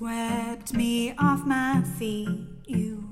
[0.00, 2.40] swept me off my feet.
[2.64, 3.04] You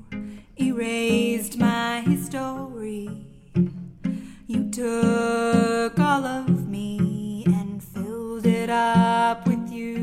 [0.59, 3.27] erased my history.
[4.47, 10.01] You took all of me and filled it up with you.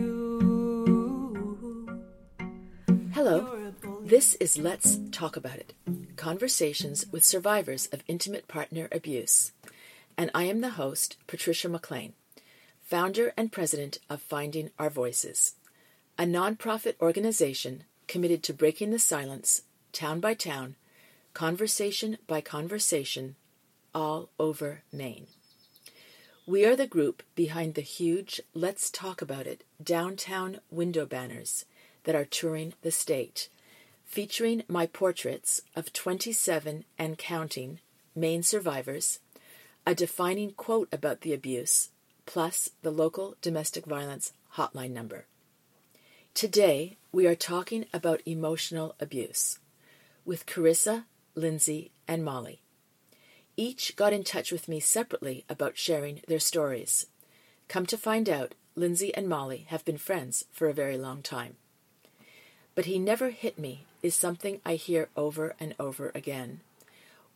[3.15, 3.73] Hello,
[4.03, 5.73] this is Let's Talk About It
[6.17, 9.53] Conversations with Survivors of Intimate Partner Abuse.
[10.19, 12.13] And I am the host, Patrisha McLean,
[12.83, 15.55] founder and president of Finding Our Voices,
[16.17, 20.75] a nonprofit organization committed to breaking the silence, town by town,
[21.33, 23.35] conversation by conversation,
[23.93, 25.27] all over Maine.
[26.47, 31.65] We are the group behind the huge Let's Talk About It downtown window banners
[32.05, 33.49] that are touring the state,
[34.05, 37.79] featuring my portraits of 27 and counting
[38.15, 39.19] Maine survivors,
[39.85, 41.89] a defining quote about the abuse,
[42.25, 45.25] plus the local domestic violence hotline number.
[46.35, 49.59] Today, we are talking about emotional abuse
[50.25, 52.59] with Carissa, Lindsay, and Molly.
[53.55, 57.05] Each got in touch with me separately about sharing their stories.
[57.69, 61.55] Come to find out, Lindsay and Molly have been friends for a very long time.
[62.75, 66.59] But he never hit me is something I hear over and over again.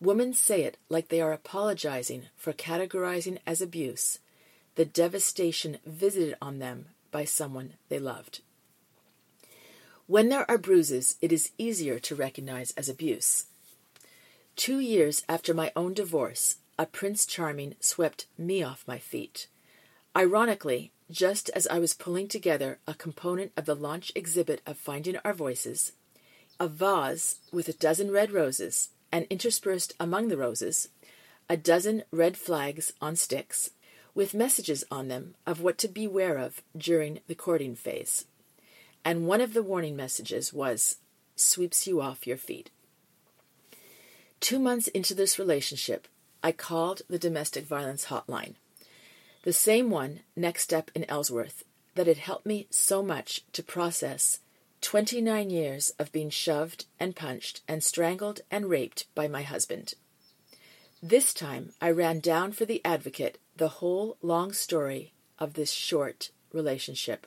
[0.02, 4.20] Women say it like they are apologizing for categorizing as abuse
[4.76, 8.42] the devastation visited on them by someone they loved.
[10.10, 13.46] When there are bruises, it is easier to recognize as abuse.
[14.56, 19.46] Two years after my own divorce, a Prince Charming swept me off my feet.
[20.18, 25.18] Ironically, just as I was pulling together a component of the launch exhibit of Finding
[25.24, 25.92] Our Voices,
[26.60, 30.90] a vase with a dozen red roses, and interspersed among the roses,
[31.48, 33.70] a dozen red flags on sticks,
[34.16, 38.26] with messages on them of what to beware of during the courting phase.
[39.10, 40.98] And one of the warning messages was,
[41.36, 42.70] sweeps you off your feet.
[44.40, 46.08] Two months into this relationship,
[46.44, 48.54] I called the domestic violence hotline,
[49.42, 51.64] the same one next Step in Ellsworth
[51.96, 54.42] that had helped me so much to process
[54.82, 59.96] 29 years of being shoved and punched and strangled and raped by my husband.
[61.02, 66.30] This time I ran down for the advocate the whole long story of this short
[66.54, 67.26] relationship.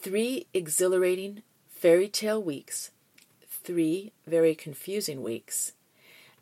[0.00, 2.90] Three exhilarating fairy tale weeks,
[3.46, 5.72] three very confusing weeks,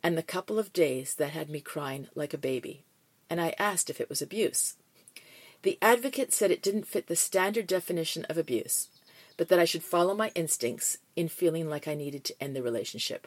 [0.00, 2.84] and the couple of days that had me crying like a baby.
[3.28, 4.76] And I asked if it was abuse.
[5.62, 8.90] The advocate said it didn't fit the standard definition of abuse,
[9.36, 12.62] but that I should follow my instincts in feeling like I needed to end the
[12.62, 13.26] relationship.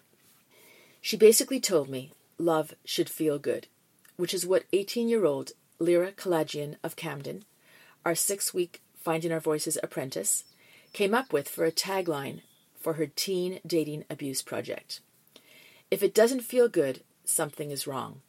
[1.01, 3.67] She basically told me love should feel good,
[4.15, 7.43] which is what 18 year old Lyra Kalagian of Camden,
[8.05, 10.43] our six week Finding Our Voices apprentice,
[10.93, 12.41] came up with for a tagline
[12.79, 15.01] for her teen dating abuse project.
[15.89, 18.21] If it doesn't feel good, something is wrong.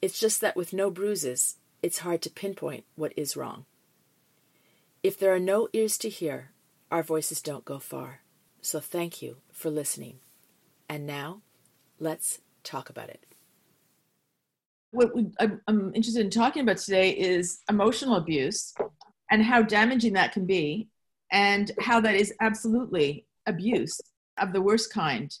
[0.00, 3.64] It's just that with no bruises, it's hard to pinpoint what is wrong.
[5.02, 6.50] If there are no ears to hear,
[6.90, 8.20] our voices don't go far.
[8.60, 10.18] So thank you for listening.
[10.88, 11.42] And now,
[11.98, 13.24] let's talk about it.
[14.90, 15.12] What
[15.66, 18.74] I'm interested in talking about today is emotional abuse
[19.30, 20.88] and how damaging that can be,
[21.30, 24.00] and how that is absolutely abuse
[24.38, 25.36] of the worst kind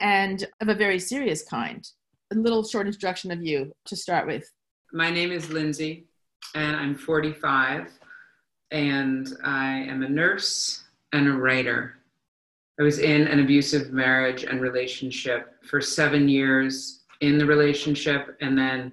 [0.00, 1.86] and of a very serious kind.
[2.32, 4.50] A little short introduction of you to start with.
[4.92, 6.06] My name is Lindsay,
[6.54, 7.90] and I'm 45
[8.70, 11.96] and I am a nurse and a writer.
[12.78, 18.56] I was in an abusive marriage and relationship for seven years in the relationship, and
[18.56, 18.92] then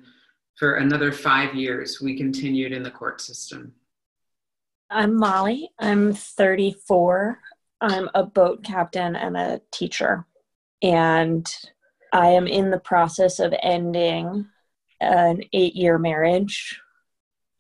[0.56, 3.72] for another five years, we continued in the court system.
[4.90, 5.70] I'm Molly.
[5.80, 7.40] I'm 34.
[7.82, 10.26] I'm a boat captain and a teacher.
[10.82, 11.46] And
[12.14, 14.48] I am in the process of ending
[15.02, 16.80] an eight year marriage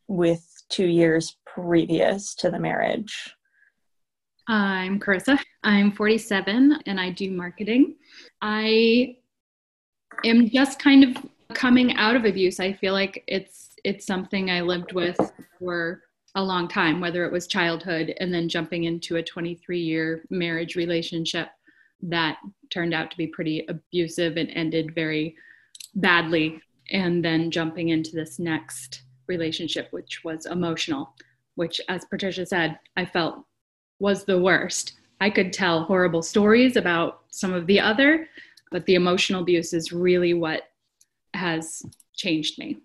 [0.07, 3.33] with two years previous to the marriage?
[4.47, 5.39] I'm Carissa.
[5.63, 7.95] I'm 47 and I do marketing.
[8.41, 9.17] I
[10.23, 12.59] am just kind of coming out of abuse.
[12.59, 15.19] I feel like it's it's something I lived with
[15.59, 16.01] for
[16.37, 20.75] a long time, whether it was childhood and then jumping into a 23 year marriage
[20.75, 21.49] relationship
[22.01, 22.37] that
[22.69, 25.35] turned out to be pretty abusive and ended very
[25.95, 26.61] badly,
[26.91, 31.13] and then jumping into this next relationship, which was emotional
[31.57, 33.43] which, as Patrisha said, I felt
[33.99, 34.93] was the worst.
[35.19, 38.27] I could tell horrible stories about some of the other,
[38.71, 40.69] but the emotional abuse is really what
[41.33, 41.81] has
[42.15, 42.77] changed me.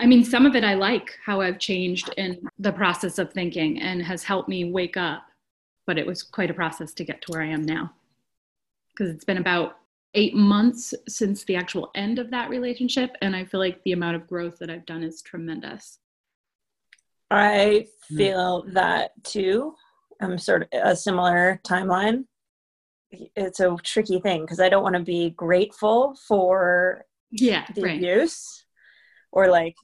[0.00, 3.80] I mean, some of it I like how I've changed in the process of thinking
[3.82, 5.24] and has helped me wake up.
[5.86, 7.92] but it was quite a process to get to where I am now.
[8.92, 9.78] Because it's been about
[10.14, 13.16] eight months since the actual end of that relationship.
[13.22, 15.98] And I feel like the amount of growth that I've done is tremendous.
[17.30, 18.74] I feel mm.
[18.74, 19.74] that too.
[20.20, 22.24] I'm sort of a similar timeline.
[23.10, 27.96] It's a tricky thing because I don't want to be grateful for yeah, the right.
[27.96, 28.64] abuse
[29.32, 29.74] or like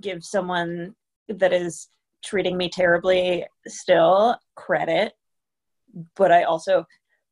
[0.00, 0.94] give someone
[1.28, 1.88] that is
[2.24, 5.12] treating me terribly still credit.
[6.16, 6.86] But I also,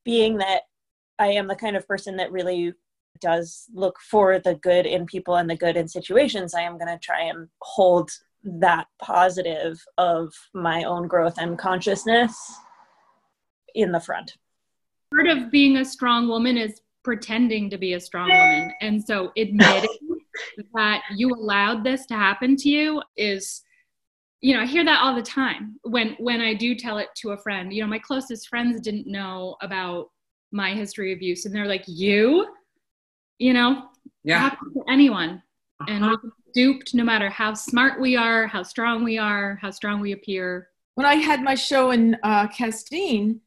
[0.05, 0.63] being that
[1.19, 2.75] I am the kind of person that really
[3.21, 6.89] does look for the good in people and the good in situations, I am going
[6.89, 8.11] to try and hold
[8.45, 12.37] that positive of my own growth and consciousness
[13.75, 14.37] in the front.
[15.15, 18.73] Part of being a strong woman is pretending to be a strong woman.
[18.81, 20.12] And so admitting
[20.75, 23.63] that you allowed this to happen to you is
[24.43, 27.31] you know, I hear that all the time when when I do tell it to
[27.31, 27.73] a friend.
[27.73, 30.11] You know, my closest friends didn't know about
[30.51, 32.49] my history of abuse and they're like, "You?"
[33.39, 33.89] You know,
[34.25, 34.51] yeah.
[34.51, 35.43] to anyone.
[35.81, 35.87] Uh-huh.
[35.89, 40.01] And we're duped no matter how smart we are, how strong we are, how strong
[40.01, 40.69] we appear.
[40.97, 43.41] When I had my show in uh, Castine,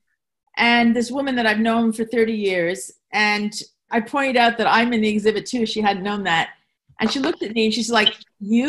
[0.57, 3.53] and this woman that I've known for 30 years, and
[3.91, 5.65] I pointed out that I'm in the exhibit too.
[5.65, 6.51] She hadn't known that.
[6.99, 8.67] And she looked at me and she's like, You?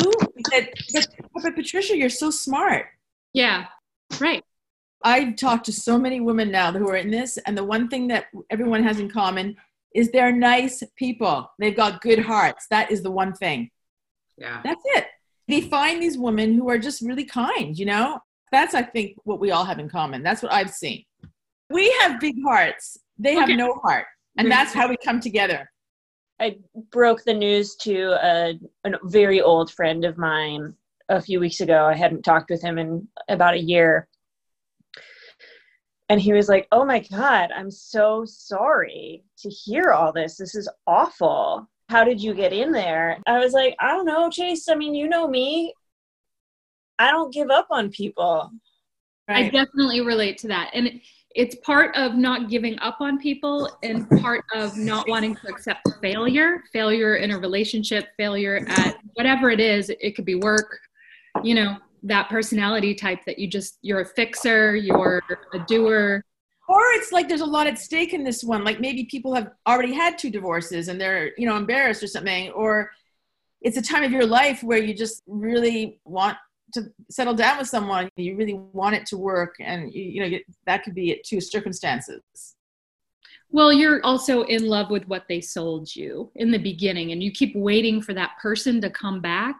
[0.49, 2.87] Said, but, but Patrisha, you're so smart.
[3.33, 3.67] Yeah,
[4.19, 4.43] right.
[5.03, 8.07] I've talked to so many women now who are in this, and the one thing
[8.07, 9.55] that everyone has in common
[9.93, 11.49] is they're nice people.
[11.59, 12.67] They've got good hearts.
[12.69, 13.71] That is the one thing.
[14.37, 14.61] Yeah.
[14.63, 15.05] That's it.
[15.47, 18.19] They find these women who are just really kind, you know?
[18.51, 20.23] That's, I think, what we all have in common.
[20.23, 21.03] That's what I've seen.
[21.69, 23.39] We have big hearts, they okay.
[23.51, 24.05] have no heart.
[24.37, 24.57] And mm-hmm.
[24.57, 25.69] that's how we come together.
[26.39, 26.57] I
[26.91, 30.73] broke the news to a, a very old friend of mine
[31.09, 31.85] a few weeks ago.
[31.85, 34.07] I hadn't talked with him in about a year.
[36.09, 40.37] And he was like, Oh my God, I'm so sorry to hear all this.
[40.37, 41.67] This is awful.
[41.89, 43.19] How did you get in there?
[43.25, 44.69] I was like, I don't know, Chase.
[44.69, 45.73] I mean, you know me.
[46.99, 48.51] I don't give up on people.
[49.27, 49.45] Right.
[49.45, 50.71] I definitely relate to that.
[50.73, 51.01] And
[51.35, 55.87] it's part of not giving up on people and part of not wanting to accept
[56.01, 60.79] failure failure in a relationship failure at whatever it is it could be work
[61.43, 65.21] you know that personality type that you just you're a fixer you're
[65.53, 66.23] a doer.
[66.69, 69.51] Or it's like there's a lot at stake in this one like maybe people have
[69.65, 72.91] already had two divorces and they're you know embarrassed or something or
[73.61, 76.37] it's a time of your life where you just really want
[76.73, 80.37] to settle down with someone you really want it to work and you, you know
[80.65, 82.21] that could be it too circumstances.
[83.49, 87.31] Well you're also in love with what they sold you in the beginning and you
[87.31, 89.59] keep waiting for that person to come back.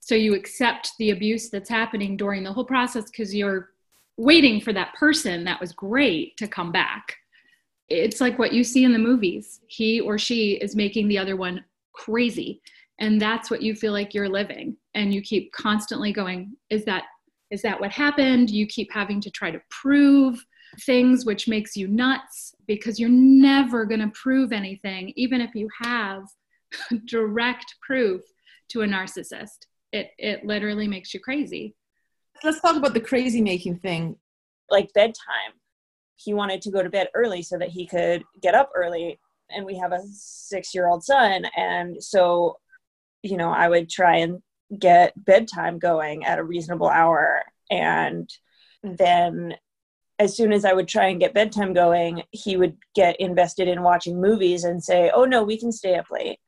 [0.00, 3.70] So you accept the abuse that's happening during the whole process because you're
[4.16, 7.16] waiting for that person that was great to come back.
[7.88, 9.60] It's like what you see in the movies.
[9.66, 12.60] He or she is making the other one crazy
[12.98, 17.04] and that's what you feel like you're living and you keep constantly going is that
[17.50, 18.50] is that what happened?
[18.50, 20.44] You keep having to try to prove
[20.80, 25.68] things which makes you nuts because you're never going to prove anything even if you
[25.82, 26.24] have
[27.06, 28.22] direct proof
[28.70, 29.66] to a narcissist.
[29.92, 31.76] It it literally makes you crazy.
[32.42, 34.16] Let's talk about the crazy making thing.
[34.70, 35.54] Like bedtime.
[36.16, 39.18] He wanted to go to bed early so that he could get up early
[39.50, 42.56] and we have a six year old son and so
[43.24, 44.42] you know, I would try and
[44.78, 47.42] get bedtime going at a reasonable hour.
[47.70, 48.28] And
[48.82, 49.54] then
[50.18, 53.82] as soon as I would try and get bedtime going, he would get invested in
[53.82, 56.38] watching movies and say, Oh, no, we can stay up late.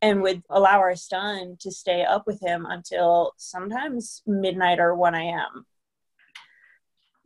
[0.00, 5.14] And would allow our son to stay up with him until sometimes midnight or 1
[5.14, 5.64] a.m.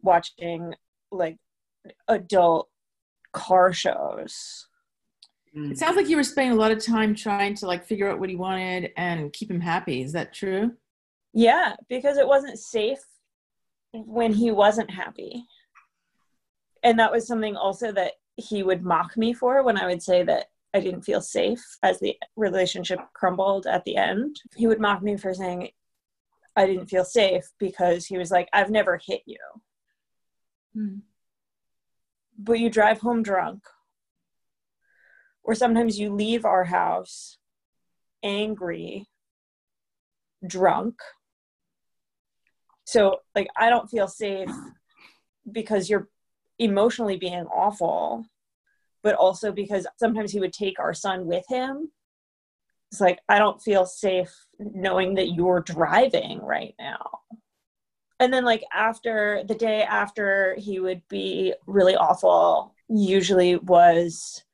[0.02, 0.74] watching
[1.10, 1.38] like
[2.08, 2.68] adult
[3.32, 4.68] car shows.
[5.56, 8.20] It sounds like you were spending a lot of time trying to like figure out
[8.20, 10.02] what he wanted and keep him happy.
[10.02, 10.72] Is that true?
[11.32, 13.02] Yeah, because it wasn't safe
[13.92, 15.46] when he wasn't happy.
[16.82, 20.22] And that was something also that he would mock me for when I would say
[20.24, 24.36] that I didn't feel safe as the relationship crumbled at the end.
[24.56, 25.70] He would mock me for saying
[26.54, 29.38] I didn't feel safe because he was like, I've never hit you.
[30.76, 31.00] Mm.
[32.38, 33.62] But you drive home drunk
[35.46, 37.38] or sometimes you leave our house
[38.22, 39.08] angry,
[40.46, 40.96] drunk.
[42.84, 44.50] So, like, I don't feel safe
[45.50, 46.08] because you're
[46.58, 48.26] emotionally being awful,
[49.02, 51.92] but also because sometimes he would take our son with him.
[52.90, 57.20] It's like, I don't feel safe knowing that you're driving right now.
[58.20, 64.44] and then like after the day after he would be really awful usually was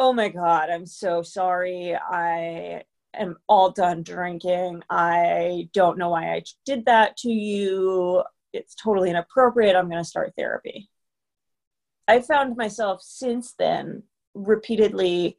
[0.00, 1.94] oh my god i'm so sorry.
[1.94, 4.82] I am all done drinking.
[4.88, 8.22] I don't know why i did that to you.
[8.54, 9.76] It's totally inappropriate.
[9.76, 10.88] I'm going to start therapy.
[12.08, 14.02] I found myself since then
[14.34, 15.36] repeatedly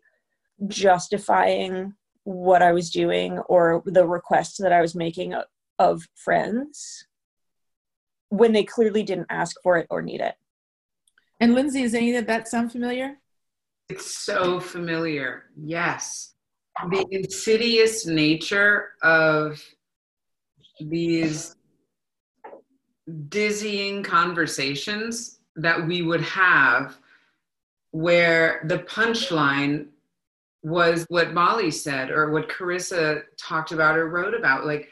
[0.67, 5.33] justifying what i was doing or the requests that i was making
[5.79, 7.07] of friends
[8.29, 10.35] when they clearly didn't ask for it or need it.
[11.39, 13.17] And Lindsay, is any of that sound familiar?
[13.91, 15.43] It's so familiar.
[15.61, 16.33] Yes.
[16.89, 19.61] The insidious nature of
[20.79, 21.57] these
[23.27, 26.97] dizzying conversations that we would have
[27.91, 29.87] where the punchline
[30.63, 34.65] was what Molly said or what Carissa talked about or wrote about.
[34.65, 34.87] Like,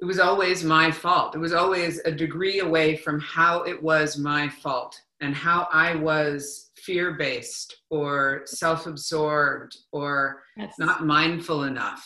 [0.00, 1.36] it was always my fault.
[1.36, 5.94] It was always a degree away from how it was my fault and how I
[5.94, 10.74] was fear based or self absorbed or yes.
[10.76, 12.04] not mindful enough.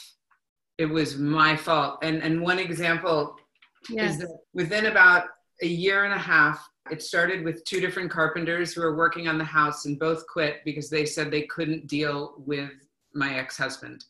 [0.76, 2.00] It was my fault.
[2.02, 3.34] And, and one example
[3.88, 4.12] yes.
[4.12, 5.24] is that within about
[5.62, 9.38] a year and a half, it started with two different carpenters who were working on
[9.38, 12.72] the house and both quit because they said they couldn't deal with
[13.14, 14.04] my ex husband.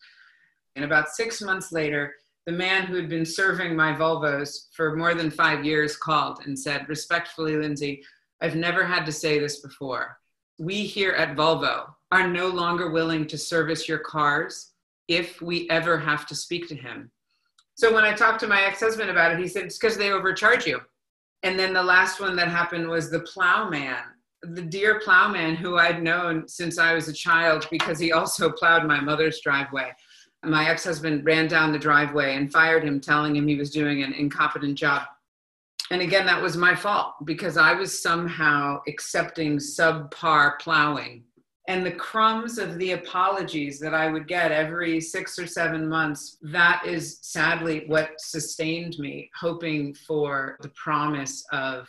[0.74, 2.14] And about six months later,
[2.46, 6.58] the man who had been serving my Volvos for more than five years called and
[6.58, 8.02] said, Respectfully, Lindsay,
[8.40, 10.18] I've never had to say this before.
[10.58, 14.72] We here at Volvo are no longer willing to service your cars
[15.08, 17.10] if we ever have to speak to him.
[17.76, 20.12] So when I talked to my ex husband about it, he said, It's because they
[20.12, 20.80] overcharge you.
[21.42, 24.04] And then the last one that happened was the plowman,
[24.42, 28.86] the dear plowman who I'd known since I was a child because he also plowed
[28.86, 29.92] my mother's driveway
[30.44, 34.02] my ex husband ran down the driveway and fired him, telling him he was doing
[34.02, 35.02] an incompetent job.
[35.90, 41.24] And again, that was my fault because I was somehow accepting subpar plowing.
[41.66, 46.36] And the crumbs of the apologies that I would get every six or seven months,
[46.42, 51.88] that is sadly what sustained me, hoping for the promise of,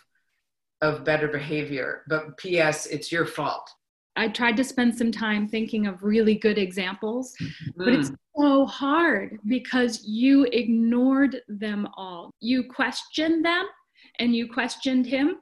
[0.82, 2.04] of better behavior.
[2.08, 3.70] But P.S., it's your fault.
[4.18, 7.36] I tried to spend some time thinking of really good examples,
[7.75, 8.16] but it's mm.
[8.38, 12.32] so hard because you ignored them all.
[12.40, 13.68] You questioned them
[14.19, 15.38] and you questioned him.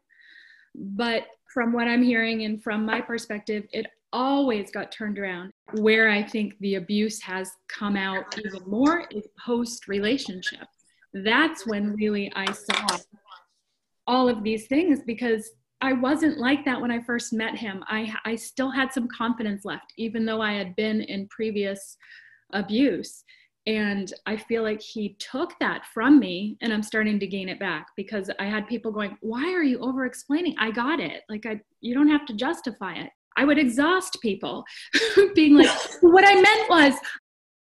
[0.75, 5.51] But from what I'm hearing and from my perspective, it always got turned around.
[5.73, 10.67] Where I think the abuse has come out even more is post relationship.
[11.13, 12.97] That's when really I saw
[14.07, 15.51] all of these things because
[15.81, 17.83] I wasn't like that when I first met him.
[17.87, 21.97] I, I still had some confidence left, even though I had been in previous
[22.53, 23.23] abuse.
[23.65, 27.59] And I feel like he took that from me, and I'm starting to gain it
[27.59, 30.55] back because I had people going, Why are you over explaining?
[30.59, 31.23] I got it.
[31.29, 33.09] Like, I, you don't have to justify it.
[33.37, 34.65] I would exhaust people
[35.35, 35.69] being like,
[36.01, 36.93] What I meant was,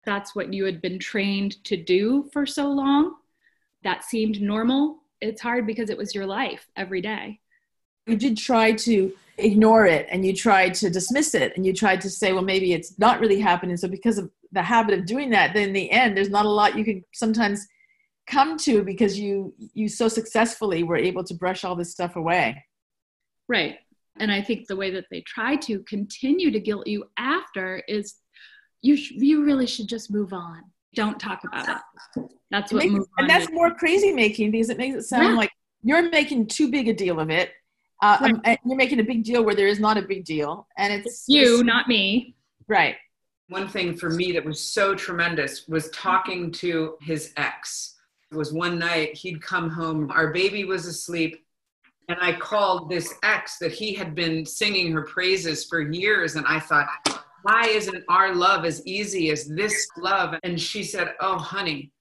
[0.05, 3.15] that's what you had been trained to do for so long.
[3.85, 4.99] That seemed normal.
[5.21, 7.41] It's hard because it was your life every day
[8.07, 12.01] you did try to ignore it and you tried to dismiss it and you tried
[12.01, 15.31] to say well maybe it's not really happening so because of the habit of doing
[15.31, 17.67] that then in the end there's not a lot you can sometimes
[18.27, 22.63] come to because you you so successfully were able to brush all this stuff away
[23.49, 23.77] right
[24.19, 28.15] and i think the way that they try to continue to guilt you after is
[28.81, 30.63] you sh- you really should just move on
[30.95, 31.69] don't talk about
[32.17, 35.31] it that's what it makes, and that's more crazy making because it makes it sound
[35.31, 35.35] yeah.
[35.35, 35.51] like
[35.83, 37.51] you're making too big a deal of it
[38.03, 38.35] uh, right.
[38.35, 41.07] um, you're making a big deal where there is not a big deal, and it's,
[41.07, 42.35] it's you, it's, not me.
[42.69, 42.97] Right.
[43.49, 47.97] One thing for me that was so tremendous was talking to his ex.
[48.33, 51.45] It was one night he'd come home, our baby was asleep,
[52.09, 56.47] and I called this ex that he had been singing her praises for years, and
[56.47, 56.89] I thought,
[57.43, 60.35] why isn't our love as easy as this love?
[60.43, 61.93] And she said, oh, honey,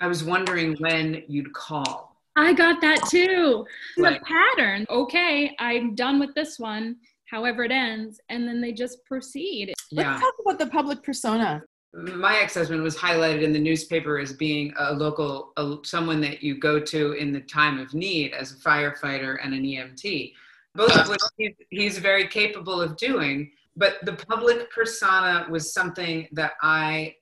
[0.00, 2.16] I was wondering when you'd call.
[2.36, 3.66] I got that too.
[3.96, 4.86] The pattern.
[4.88, 9.72] Okay, I'm done with this one, however it ends, and then they just proceed.
[9.90, 10.12] Yeah.
[10.12, 11.62] Let's talk about the public persona.
[11.92, 16.58] My ex-husband was highlighted in the newspaper as being a local, a, someone that you
[16.58, 20.34] go to in the time of need as a firefighter and an EMT.
[20.74, 23.50] Both of which he's, he's very capable of doing.
[23.76, 27.14] But the public persona was something that I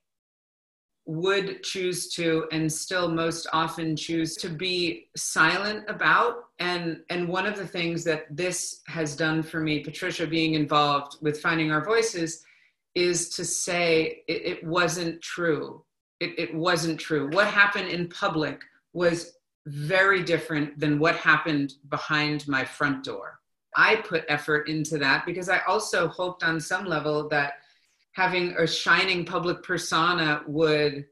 [1.06, 7.44] would choose to and still most often choose to be silent about and and one
[7.44, 11.84] of the things that this has done for me patrisha being involved with finding our
[11.84, 12.42] voices
[12.94, 15.84] is to say it, it wasn't true
[16.20, 19.34] it, it wasn't true what happened in public was
[19.66, 23.40] very different than what happened behind my front door.
[23.76, 27.54] I put effort into that because I also hoped on some level that
[28.12, 31.06] having a shining public persona would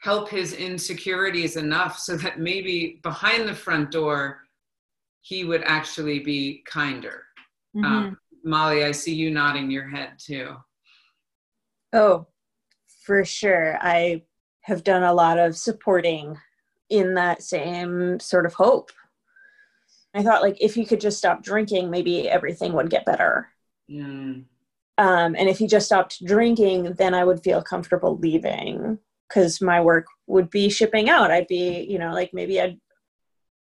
[0.00, 4.42] help his insecurities enough so that maybe behind the front door
[5.20, 7.24] he would actually be kinder.
[7.76, 7.84] Mm-hmm.
[7.84, 10.56] Um, Molly, I see you nodding your head too.
[11.92, 12.26] Oh,
[13.04, 13.78] for sure.
[13.80, 14.22] I
[14.62, 16.36] have done a lot of supporting
[16.90, 18.90] in that same sort of hope.
[20.14, 23.48] I thought, like, if he could just stop drinking, maybe everything would get better.
[23.90, 24.44] Mm.
[24.98, 29.80] Um, and if he just stopped drinking, then I would feel comfortable leaving because my
[29.80, 31.30] work would be shipping out.
[31.30, 32.78] I'd be, you know, like maybe I'd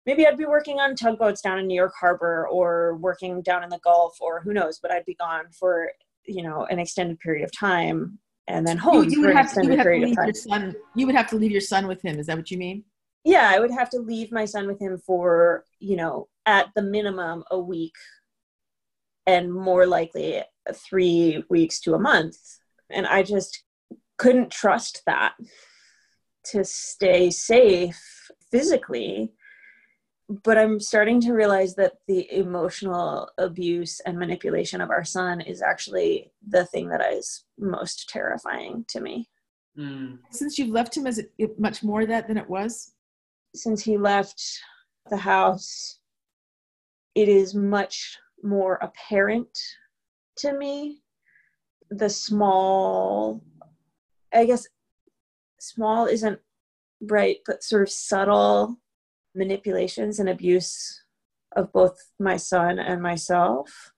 [0.05, 3.69] maybe I'd be working on tugboats down in New York Harbor or working down in
[3.69, 5.91] the Gulf or who knows, but I'd be gone for,
[6.25, 9.69] you know, an extended period of time and then home you, you would have, you
[9.69, 12.19] would have to leave your son you would have to leave your son with him.
[12.19, 12.83] Is that what you mean?
[13.23, 16.81] Yeah i would have to leave my son with him for you know at the
[16.81, 17.93] minimum a week
[19.27, 20.41] and more likely
[20.73, 22.37] three weeks to a month.
[22.89, 23.63] And i just
[24.17, 25.33] couldn't trust that
[26.45, 27.99] to stay safe
[28.51, 29.31] physically
[30.43, 35.61] but I'm starting to realize that the emotional abuse and manipulation of our son is
[35.61, 39.29] actually the thing that is most terrifying to me.
[39.77, 40.19] Mm.
[40.29, 42.93] Since you've left him, is it much more that than it was?
[43.53, 44.41] Since he left
[45.09, 45.99] the house,
[47.13, 49.57] it is much more apparent
[50.37, 51.01] to me.
[51.89, 53.43] The small,
[54.33, 54.65] I guess,
[55.59, 56.39] small isn't
[57.01, 58.77] right, but sort of subtle
[59.35, 61.03] manipulations and abuse
[61.55, 63.91] of both my son and myself.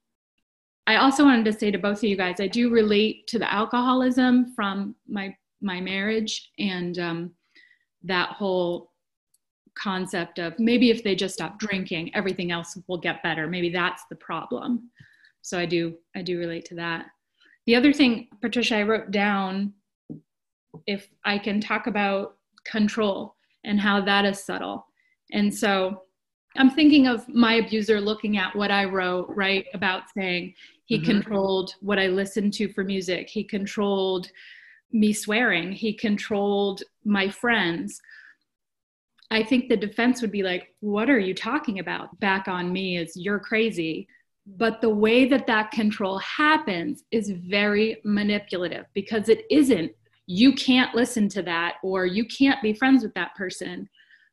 [0.86, 3.52] I also wanted to say to both of you guys, I do relate to the
[3.52, 7.32] alcoholism from my my marriage and um,
[8.04, 8.92] that whole
[9.75, 13.48] concept of maybe if they just stop drinking, everything else will get better.
[13.48, 14.89] Maybe that's the problem.
[15.41, 17.06] So I do I do relate to that.
[17.65, 19.74] The other thing, Patrisha, I wrote down
[20.86, 24.86] if I can talk about control and how that is subtle.
[25.34, 26.04] And so
[26.56, 30.54] I'm thinking of my abuser looking at what I wrote, right, about saying
[30.86, 31.06] he mm-hmm.
[31.06, 34.30] controlled what I listened to for music, he controlled
[34.91, 38.00] me swearing, he controlled my friends.
[39.32, 42.19] I think the defense would be like, What are you talking about?
[42.19, 44.08] Back on me is you're crazy.
[44.46, 49.93] But the way that that control happens is very manipulative because it isn't,
[50.28, 53.89] you can't listen to that or you can't be friends with that person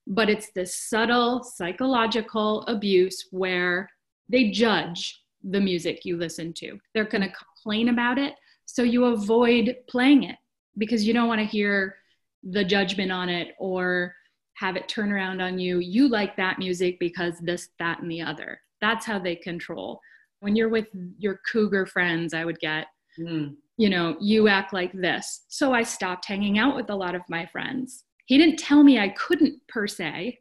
[0.06, 3.88] but it's this subtle psychological abuse where
[4.28, 6.78] they judge the music you listen to.
[6.94, 8.34] They're going to complain about it,
[8.66, 10.36] so you avoid playing it
[10.78, 11.96] because you don't want to hear
[12.42, 14.14] the judgment on it or
[14.54, 15.78] have it turn around on you.
[15.78, 18.60] You like that music because this, that, and the other.
[18.80, 20.00] That's how they control.
[20.40, 20.86] When you're with
[21.18, 22.86] your cougar friends, I would get,
[23.18, 23.54] mm.
[23.76, 25.44] you know, you act like this.
[25.48, 28.96] So I stopped hanging out with a lot of my friends he didn't tell me
[28.96, 30.38] I couldn't per se,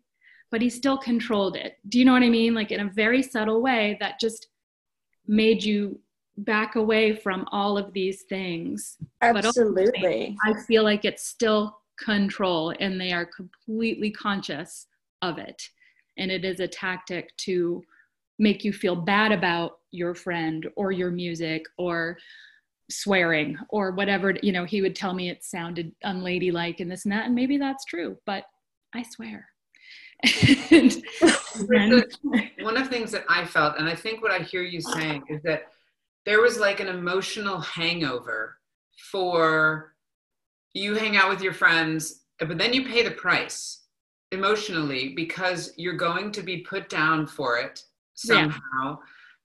[0.51, 1.77] but he still controlled it.
[1.89, 2.53] Do you know what I mean?
[2.53, 4.49] Like in a very subtle way that just
[5.25, 5.99] made you
[6.37, 8.97] back away from all of these things.
[9.23, 10.37] Absolutely.
[10.45, 14.85] I feel like it's still control and they are completely conscious
[15.23, 15.59] of it.
[16.15, 17.81] And it is a tactic to
[18.37, 22.19] make you feel bad about your friend or your music or
[22.89, 27.11] swearing or whatever you know he would tell me it sounded unladylike and this and
[27.11, 28.43] that and maybe that's true but
[28.93, 29.47] i swear.
[30.71, 31.03] And,
[32.59, 35.23] one of the things that i felt and i think what i hear you saying
[35.29, 35.67] is that
[36.25, 38.57] there was like an emotional hangover
[39.11, 39.95] for
[40.73, 43.85] you hang out with your friends but then you pay the price
[44.31, 48.59] emotionally because you're going to be put down for it somehow.
[48.83, 48.95] yeah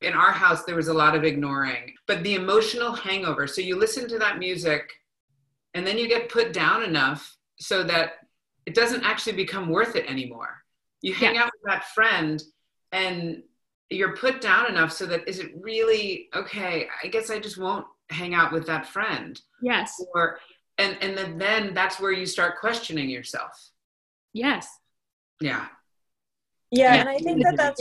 [0.00, 3.46] in our house there was a lot of ignoring but the emotional hangover.
[3.46, 4.90] So you listen to that music
[5.74, 8.14] and then you get put down enough so that
[8.66, 10.62] it doesn't actually become worth it anymore.
[11.02, 11.42] You hang yeah.
[11.42, 12.42] out with that friend
[12.92, 13.42] and
[13.90, 16.88] you're put down enough so that is it really okay?
[17.02, 19.40] I guess i just won't hang out with that friend.
[19.62, 20.02] Yes.
[20.14, 20.38] Or
[20.78, 23.70] and and then, then that's where you start questioning yourself.
[24.33, 24.68] Yes.
[25.40, 25.66] Yeah.
[26.70, 27.00] Yeah, yeah.
[27.00, 27.80] and i think that that's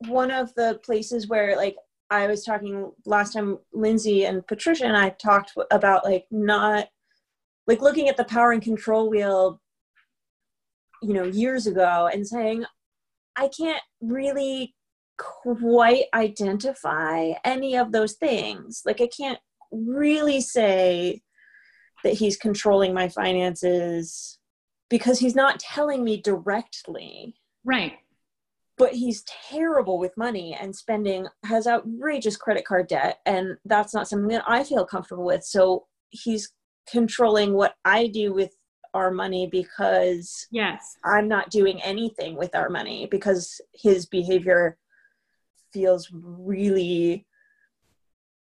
[0.00, 1.76] one of the places where like
[2.10, 6.88] I was talking last time, Lindsay and Patrisha and I talked about like not
[7.66, 9.60] like looking at the power and control wheel,
[11.02, 12.64] you know, years ago and saying,
[13.36, 14.74] I can't really
[15.18, 18.82] quite identify any of those things.
[18.84, 19.38] Like, I can't
[19.70, 21.22] really say
[22.04, 24.38] that he's controlling my finances
[24.88, 27.34] because he's not telling me directly.
[27.64, 27.94] Right.
[28.78, 33.20] But he's terrible with money and spending, has outrageous credit card debt.
[33.24, 35.44] And that's not something that I feel comfortable with.
[35.44, 36.52] So he's
[36.90, 38.54] controlling what I do with
[38.96, 44.78] our money because yes i'm not doing anything with our money because his behavior
[45.72, 47.26] feels really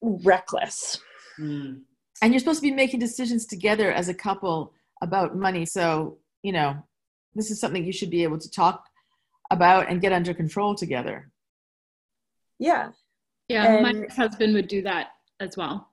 [0.01, 0.99] reckless
[1.39, 1.79] mm.
[2.23, 6.51] and you're supposed to be making decisions together as a couple about money so you
[6.51, 6.75] know
[7.35, 8.85] this is something you should be able to talk
[9.51, 11.29] about and get under control together
[12.57, 12.89] yeah
[13.47, 15.09] yeah and my husband would do that
[15.39, 15.89] as well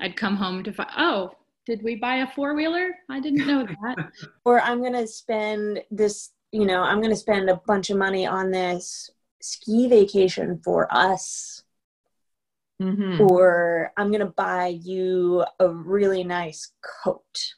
[0.00, 1.30] i'd come home to find oh
[1.66, 2.94] did we buy a four wheeler?
[3.10, 3.96] I didn't know that.
[4.44, 7.98] or I'm going to spend this, you know, I'm going to spend a bunch of
[7.98, 9.10] money on this
[9.42, 11.64] ski vacation for us.
[12.80, 13.22] Mm-hmm.
[13.22, 16.72] Or I'm going to buy you a really nice
[17.02, 17.54] coat.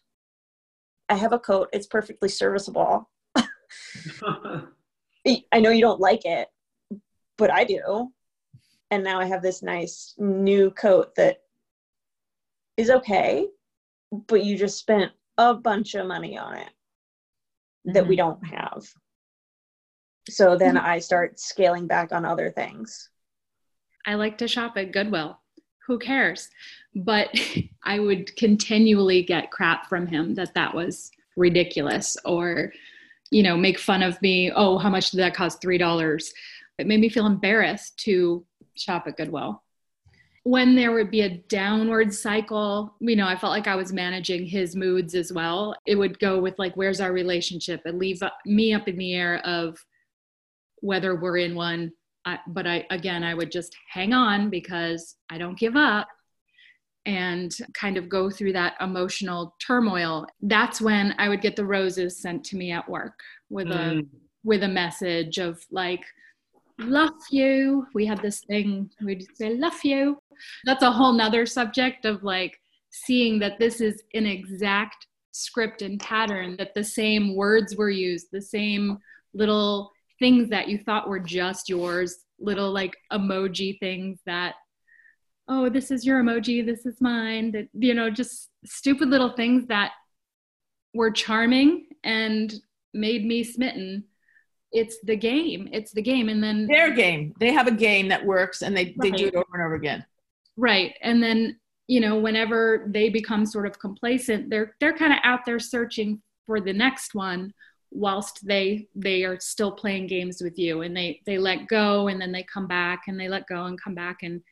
[1.08, 3.10] I have a coat, it's perfectly serviceable.
[5.52, 6.48] I know you don't like it,
[7.36, 8.12] but I do.
[8.90, 11.42] And now I have this nice new coat that
[12.76, 13.48] is okay
[14.10, 17.92] but you just spent a bunch of money on it mm-hmm.
[17.92, 18.30] that we mm-hmm.
[18.30, 18.86] don't have.
[20.28, 20.86] So then mm-hmm.
[20.86, 23.08] I start scaling back on other things.
[24.06, 25.38] I like to shop at Goodwill.
[25.86, 26.48] Who cares?
[26.94, 27.28] But
[27.84, 32.72] I would continually get crap from him that that was ridiculous or,
[33.30, 34.50] you know, make fun of me.
[34.54, 35.62] Oh, how much did that cost?
[35.62, 36.30] $3.
[36.78, 39.62] It made me feel embarrassed to shop at Goodwill
[40.48, 44.46] when there would be a downward cycle, you know, I felt like I was managing
[44.46, 45.74] his moods as well.
[45.84, 49.44] It would go with like, where's our relationship and leave me up in the air
[49.44, 49.78] of
[50.80, 51.92] whether we're in one.
[52.24, 56.08] I, but I, again, I would just hang on because I don't give up
[57.08, 60.26] and kind of go through that emotional turmoil.
[60.42, 63.18] That's when I would get the roses sent to me at work
[63.48, 64.00] with mm.
[64.00, 64.06] a,
[64.44, 66.04] with a message of like,
[66.78, 67.86] love you.
[67.94, 70.18] We had this thing, we'd say, love you.
[70.66, 75.98] That's a whole nother subject of like seeing that this is an exact script and
[75.98, 78.98] pattern, that the same words were used, the same
[79.32, 84.56] little things that you thought were just yours, little like emoji things that,
[85.48, 89.66] oh, this is your emoji, this is mine, that, you know, just stupid little things
[89.66, 89.92] that
[90.94, 92.54] were charming and
[92.94, 94.04] made me smitten.
[94.70, 97.32] It's the game it's the game and then their game.
[97.40, 98.96] They have a game that works and they, right.
[99.00, 100.04] they do it over and over again.
[100.58, 105.20] Right and then you know whenever they become sort of complacent they're they're kind of
[105.24, 107.54] out there searching for the next one
[107.90, 112.20] whilst they they are still playing games with you and they they let go and
[112.20, 114.42] then they come back and they let go and come back and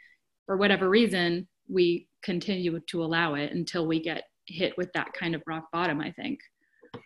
[0.47, 5.35] for whatever reason we continue to allow it until we get hit with that kind
[5.35, 6.41] of rock bottom i think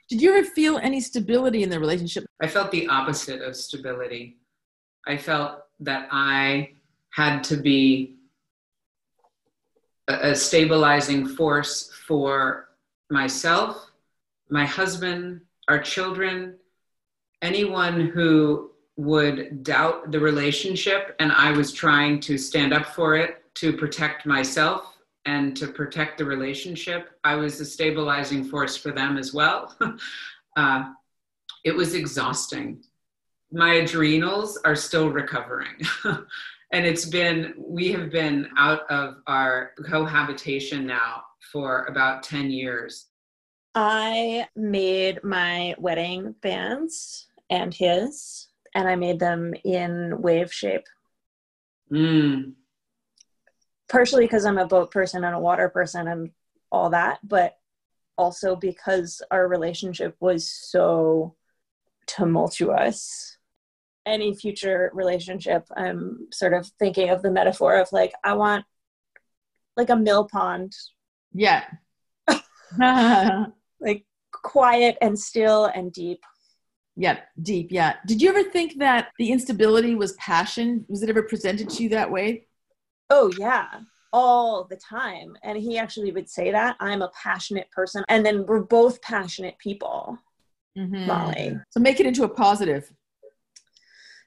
[0.09, 2.27] did you ever feel any stability in the relationship?
[2.41, 4.39] I felt the opposite of stability.
[5.07, 6.73] I felt that I
[7.11, 8.17] had to be
[10.09, 12.69] a, a stabilizing force for
[13.11, 13.91] myself,
[14.49, 16.57] my husband, our children,
[17.43, 23.43] anyone who would doubt the relationship and I was trying to stand up for it
[23.55, 27.11] to protect myself and to protect the relationship.
[27.25, 29.77] I was a stabilizing force for them as well.
[30.57, 30.85] uh,
[31.65, 32.83] it was exhausting.
[33.53, 35.75] My adrenals are still recovering.
[36.05, 41.23] and it's been, we have been out of our cohabitation now
[41.53, 43.07] for about 10 years.
[43.75, 50.87] I made my wedding bands and his, and I made them in wave shape.
[51.93, 52.55] Mm
[53.91, 56.31] partially because I'm a boat person and a water person and
[56.73, 57.59] all that, but
[58.17, 61.35] also because our relationship was so
[62.07, 63.37] tumultuous.
[64.07, 68.65] Any future relationship, I'm sort of thinking of the metaphor of like, I want
[69.77, 70.73] like a mill pond.
[71.35, 71.65] Yeah.
[73.81, 76.21] like quiet and still and deep.
[77.01, 77.69] Yeah, deep.
[77.73, 77.95] Yeah.
[78.07, 80.85] Did you ever think that the instability was passion?
[80.91, 82.47] Was it ever presented to you that way?
[83.09, 83.69] Oh, yeah,
[84.13, 85.35] all the time.
[85.43, 88.05] And he actually would say that I'm a passionate person.
[88.11, 90.19] And then we're both passionate people,
[90.77, 91.07] mm-hmm.
[91.07, 91.57] Molly.
[91.71, 92.93] So make it into a positive.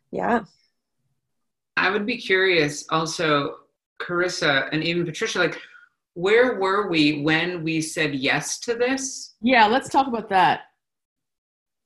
[0.09, 0.45] Yeah.
[1.77, 3.57] I would be curious also,
[4.01, 5.62] Carissa and even Patrisha, like,
[6.15, 9.36] where were we when we said yes to this?
[9.43, 10.62] Yeah, let's talk about that.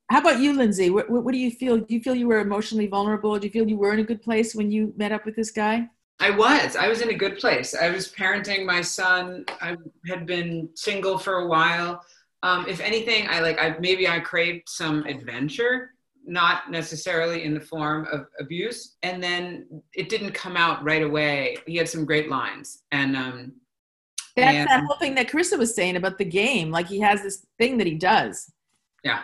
[0.09, 0.89] How about you, Lindsay?
[0.89, 1.77] What, what, what do you feel?
[1.77, 3.37] Do you feel you were emotionally vulnerable?
[3.37, 5.51] Do you feel you were in a good place when you met up with this
[5.51, 5.89] guy?
[6.19, 6.75] I was.
[6.75, 7.75] I was in a good place.
[7.75, 9.45] I was parenting my son.
[9.61, 9.75] I
[10.07, 12.03] had been single for a while.
[12.41, 15.91] Um, if anything, I like I maybe I craved some adventure,
[16.25, 21.57] not necessarily in the form of abuse, and then it didn't come out right away.
[21.65, 23.51] He had some great lines, and um,
[24.37, 26.71] That's and- that whole thing that Carissa was saying about the game.
[26.71, 28.51] Like he has this thing that he does.
[29.03, 29.23] yeah,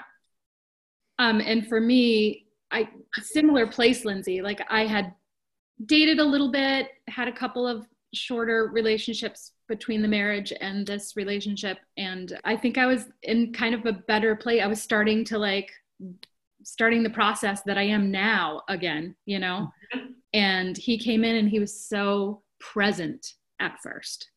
[1.23, 2.89] Um, and for me, I
[3.21, 4.41] similar place, Lindsay.
[4.41, 5.13] Like I had
[5.85, 11.15] dated a little bit, had a couple of shorter relationships between the marriage and this
[11.15, 14.61] relationship, and I think I was in kind of a better place.
[14.61, 15.71] I was starting to like
[16.63, 19.71] starting the process that I am now again, you know.
[20.33, 24.29] And he came in and he was so present at first.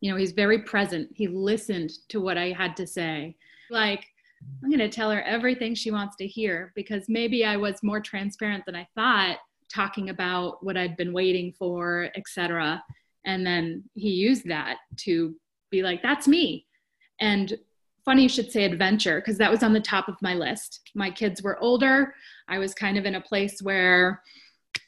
[0.00, 1.08] You know, he's very present.
[1.14, 3.36] He listened to what I had to say.
[3.70, 4.04] Like
[4.62, 8.00] I'm going to tell her everything she wants to hear because maybe I was more
[8.00, 9.38] transparent than I thought
[9.72, 12.82] talking about what I'd been waiting for, etc.
[13.26, 15.34] And then he used that to
[15.70, 16.66] be like that's me.
[17.20, 17.58] And
[18.04, 20.80] funny you should say adventure because that was on the top of my list.
[20.94, 22.14] My kids were older.
[22.48, 24.22] I was kind of in a place where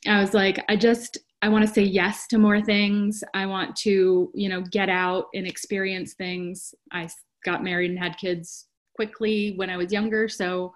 [0.06, 3.24] I was like I just I want to say yes to more things.
[3.32, 6.74] I want to, you know, get out and experience things.
[6.92, 7.08] I
[7.44, 10.28] got married and had kids quickly when I was younger.
[10.28, 10.72] So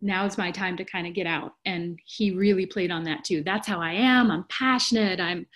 [0.00, 1.52] now is my time to kind of get out.
[1.64, 3.42] And he really played on that too.
[3.42, 4.30] That's how I am.
[4.30, 5.20] I'm passionate.
[5.20, 5.46] I'm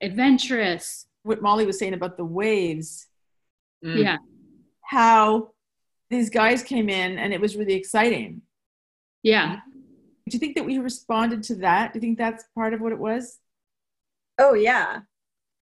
[0.00, 1.06] adventurous.
[1.22, 3.06] What Molly was saying about the waves,
[3.84, 4.02] Mm.
[4.02, 4.16] Yeah.
[4.82, 5.50] how
[6.08, 8.40] these guys came in and it was really exciting.
[9.22, 9.60] Yeah.
[10.28, 11.92] Do you think that we responded to that?
[11.92, 13.38] Do you think that's part of what it was?
[14.38, 15.00] Oh yeah.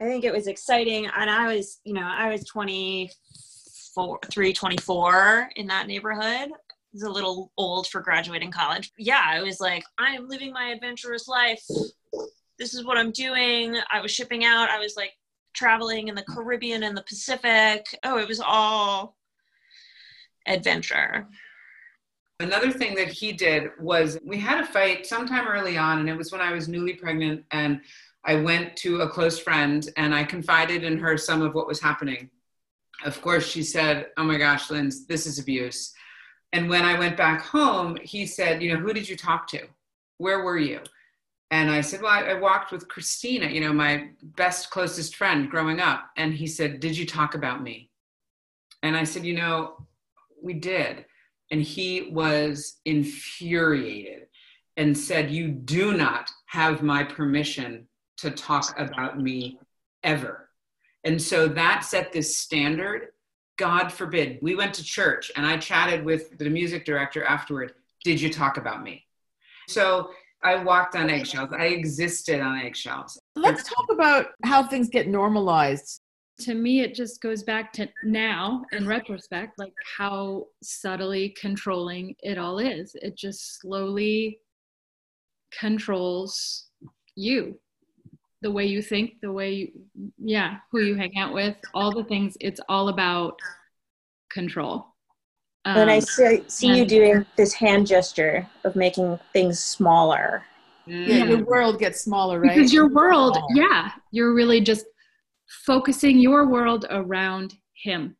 [0.00, 3.08] I think it was exciting and I was, you know, I was 24
[3.94, 6.50] 3 24 in that neighborhood.
[6.50, 8.92] It was a little old for graduating college.
[8.98, 11.64] Yeah, I was like I am living my adventurous life.
[12.58, 13.76] This is what I'm doing.
[13.90, 14.70] I was shipping out.
[14.70, 15.12] I was like
[15.54, 17.86] traveling in the Caribbean and the Pacific.
[18.04, 19.16] Oh, it was all
[20.46, 21.26] adventure.
[22.40, 26.16] Another thing that he did was we had a fight sometime early on, and it
[26.16, 27.80] was when I was newly pregnant, and
[28.24, 31.80] I went to a close friend and I confided in her some of what was
[31.80, 32.30] happening.
[33.04, 35.92] Of course, she said, Oh my gosh, Linz, this is abuse.
[36.52, 39.66] And when I went back home, he said, You know, who did you talk to?
[40.18, 40.80] Where were you?
[41.50, 45.50] And I said, Well, I, I walked with Christina, you know, my best, closest friend
[45.50, 46.10] growing up.
[46.16, 47.90] And he said, Did you talk about me?
[48.82, 49.86] And I said, You know,
[50.42, 51.04] we did.
[51.50, 54.28] And he was infuriated
[54.76, 57.86] and said, You do not have my permission
[58.18, 59.58] to talk about me
[60.02, 60.48] ever.
[61.04, 63.08] And so that set this standard.
[63.58, 64.38] God forbid.
[64.42, 67.74] We went to church and I chatted with the music director afterward.
[68.04, 69.04] Did you talk about me?
[69.68, 70.10] So
[70.42, 71.50] I walked on eggshells.
[71.56, 73.20] I existed on eggshells.
[73.36, 76.00] Let's talk about how things get normalized.
[76.40, 82.38] To me, it just goes back to now in retrospect, like how subtly controlling it
[82.38, 82.96] all is.
[82.96, 84.40] It just slowly
[85.56, 86.66] controls
[87.14, 87.60] you
[88.42, 89.68] the way you think, the way you,
[90.18, 92.36] yeah, who you hang out with, all the things.
[92.40, 93.38] It's all about
[94.30, 94.86] control.
[95.64, 100.44] and I Um, see, see you doing this hand gesture of making things smaller.
[100.86, 102.54] Yeah, your world gets smaller, right?
[102.56, 103.54] because your world, Smaller.
[103.54, 104.84] yeah, you're really just
[105.64, 108.16] focusing your world around him.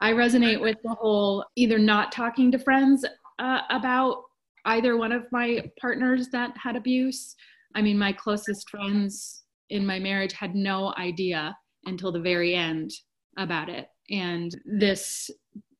[0.00, 3.04] I resonate with the whole either not talking to friends
[3.38, 4.24] uh, about
[4.64, 7.36] either one of my partners that had abuse.
[7.76, 12.90] I mean, my closest friends in my marriage had no idea until the very end
[13.38, 13.86] about it.
[14.10, 15.30] And this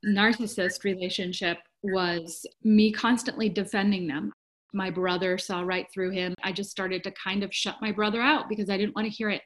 [0.07, 4.33] narcissist relationship was me constantly defending them.
[4.73, 6.35] My brother saw right through him.
[6.43, 9.13] I just started to kind of shut my brother out because I didn't want to
[9.13, 9.43] hear it.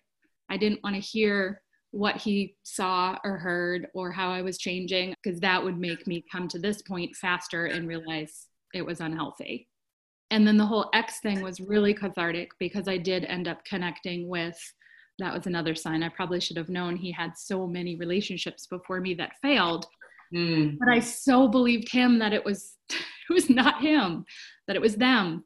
[0.48, 5.14] I didn't want to hear what he saw or heard or how I was changing
[5.22, 9.68] because that would make me come to this point faster and realize it was unhealthy.
[10.30, 14.28] And then the whole X thing was really cathartic because I did end up connecting
[14.28, 14.58] with
[15.18, 16.02] that was another sign.
[16.02, 19.86] I probably should have known he had so many relationships before me that failed
[20.34, 20.76] Mm.
[20.78, 24.26] but I so believed him that it was it was not him,
[24.66, 25.42] that it was them,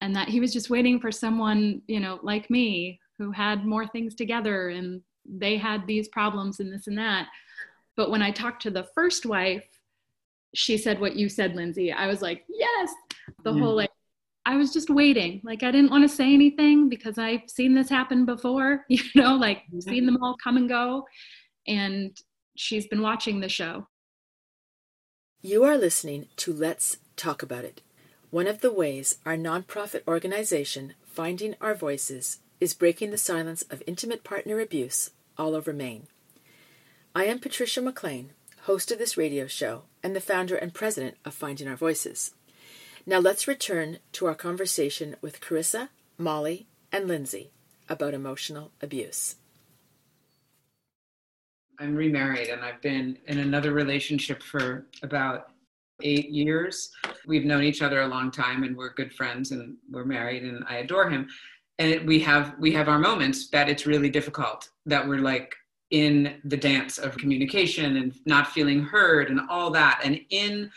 [0.00, 3.86] and that he was just waiting for someone, you know, like me who had more
[3.86, 7.28] things together and they had these problems and this and that.
[7.94, 9.66] But when I talked to the first wife,
[10.54, 11.92] she said what you said, Lindsay.
[11.92, 12.90] I was like, yes.
[13.44, 13.60] The Yeah.
[13.60, 13.90] whole like
[14.44, 15.40] I was just waiting.
[15.44, 19.36] Like I didn't want to say anything because I've seen this happen before, you know,
[19.36, 19.80] like Yeah.
[19.92, 21.06] seen them all come and go.
[21.66, 22.16] And
[22.56, 23.86] she's been watching the show.
[25.42, 27.82] You are listening to Let's Talk About It.
[28.30, 33.82] One of the ways our nonprofit organization, Finding Our Voices, is breaking the silence of
[33.86, 36.06] intimate partner abuse all over Maine.
[37.14, 38.30] I am Patrisha McLean,
[38.62, 42.32] host of this radio show, and the founder and president of Finding Our Voices.
[43.04, 45.88] Now let's return to our conversation with Carissa,
[46.18, 47.50] Molly, and Lindsay
[47.88, 49.36] about emotional abuse.
[51.80, 55.48] I'm remarried and I've been in another relationship for about
[56.02, 56.92] eight years.
[57.26, 60.62] We've known each other a long time and we're good friends and we're married and
[60.68, 61.28] I adore him.
[61.80, 65.56] And we have we have our moments that it's really difficult that we're like
[65.90, 70.00] in the dance of communication and not feeling heard and all that.
[70.04, 70.70] And in,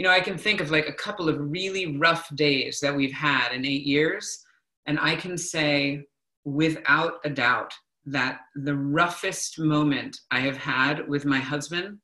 [0.00, 3.12] you know, I can think of like a couple of really rough days that we've
[3.12, 4.42] had in eight years.
[4.86, 6.06] And I can say
[6.42, 7.74] without a doubt
[8.06, 11.98] that the roughest moment I have had with my husband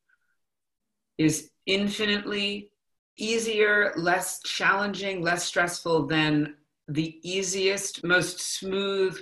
[1.16, 2.68] is infinitely
[3.16, 6.56] easier, less challenging, less stressful than
[6.88, 9.18] the easiest, most smooth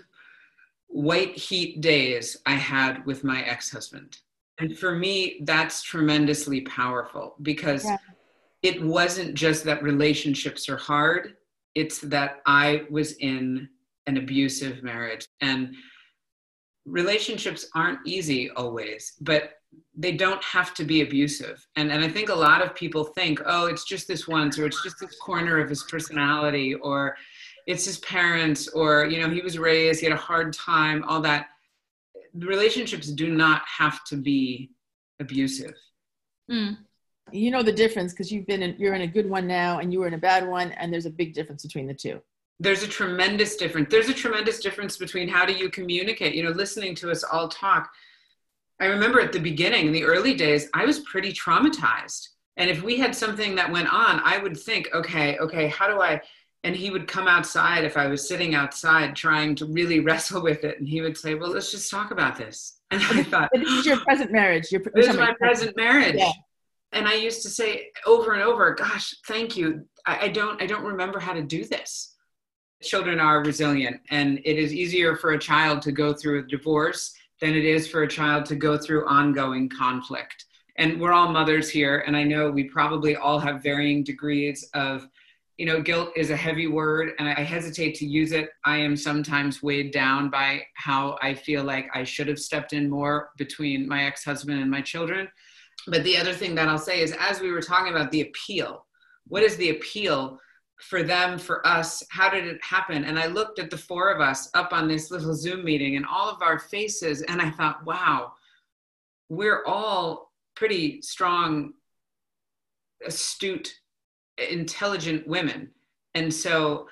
[0.89, 4.19] white heat days I had with my ex husband.
[4.59, 7.99] And for me, that's tremendously powerful because yeah.
[8.65, 11.35] It wasn't just that relationships are hard,
[11.75, 13.69] it's that I was in
[14.07, 15.29] an abusive marriage.
[15.43, 15.75] And
[16.87, 19.59] relationships aren't easy always, but
[19.95, 21.67] they don't have to be abusive.
[21.77, 24.65] And, and I think a lot of people think, oh, it's just this once, or
[24.65, 27.17] it's just this corner of his personality, or
[27.67, 31.21] it's his parents, or, you know, he was raised, he had a hard time, all
[31.21, 31.49] that.
[32.35, 34.71] Relationships do not have to be
[35.21, 35.75] abusive.
[36.51, 36.79] Mm.
[37.33, 39.93] You know the difference because you've been in, you're in a good one now and
[39.93, 42.21] you were in a bad one, and there's a big difference between the two.
[42.61, 46.51] There's a tremendous difference there's a tremendous difference between how do you communicate you know
[46.51, 47.91] listening to us all talk.
[48.81, 52.29] I remember at the beginning in the early days i was pretty traumatized.
[52.57, 56.01] And if we had something that went on i would think okay okay how do
[56.01, 56.21] i
[56.63, 60.63] and he would come outside if i was sitting outside trying to really wrestle with
[60.63, 62.79] it and he would say well let's just talk about this.
[62.93, 66.17] And i thought this is your present marriage your, this is my present marriage.
[66.19, 66.31] Yeah.
[66.95, 69.85] And i used to say over and over gosh thank you.
[70.07, 72.15] I, I don't i don't remember how to do this.
[72.83, 77.15] Children are resilient and it is easier for a child to go through a divorce
[77.41, 80.45] than it is for a child to go through ongoing conflict.
[80.77, 85.07] And we're all mothers here and i know we probably all have varying degrees of
[85.57, 88.51] you know guilt is a heavy word and i hesitate to use it.
[88.65, 92.91] I am sometimes weighed down by how i feel like i should have stepped in
[92.91, 95.29] more between my ex-husband and my children
[95.87, 98.87] but the other thing that i'll say is as we were talking about the appeal
[99.27, 100.39] what is the appeal
[100.81, 103.05] for them, for us, how did it happen?
[103.05, 106.05] And I looked at the four of us up on this little Zoom meeting and
[106.05, 108.33] all of our faces, and I thought, wow,
[109.29, 111.73] we're all pretty strong,
[113.07, 113.75] astute,
[114.51, 115.71] intelligent women.
[116.15, 116.89] And so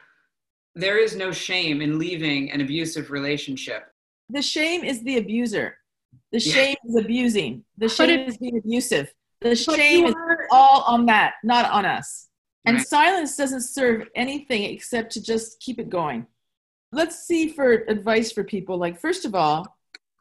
[0.75, 3.85] there is no shame in leaving an abusive relationship.
[4.31, 5.77] The shame is the abuser.
[6.31, 6.91] The shame yeah.
[6.91, 7.65] is abusing.
[7.79, 9.13] The shame is being abusive.
[9.41, 10.15] The shame is
[10.51, 12.29] all on that, not on us.
[12.65, 12.87] And right.
[12.87, 16.27] silence doesn't serve anything except to just keep it going.
[16.93, 18.79] Let's see for advice for people.
[18.79, 19.77] Like, first of all,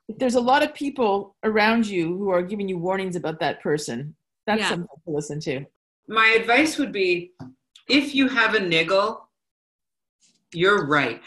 [0.08, 3.62] if there's a lot of people around you who are giving you warnings about that
[3.62, 4.16] person,
[4.48, 4.70] that's yeah.
[4.70, 5.66] something to listen to.
[6.08, 7.32] My advice would be
[7.88, 9.30] if you have a niggle,
[10.54, 11.22] you're right.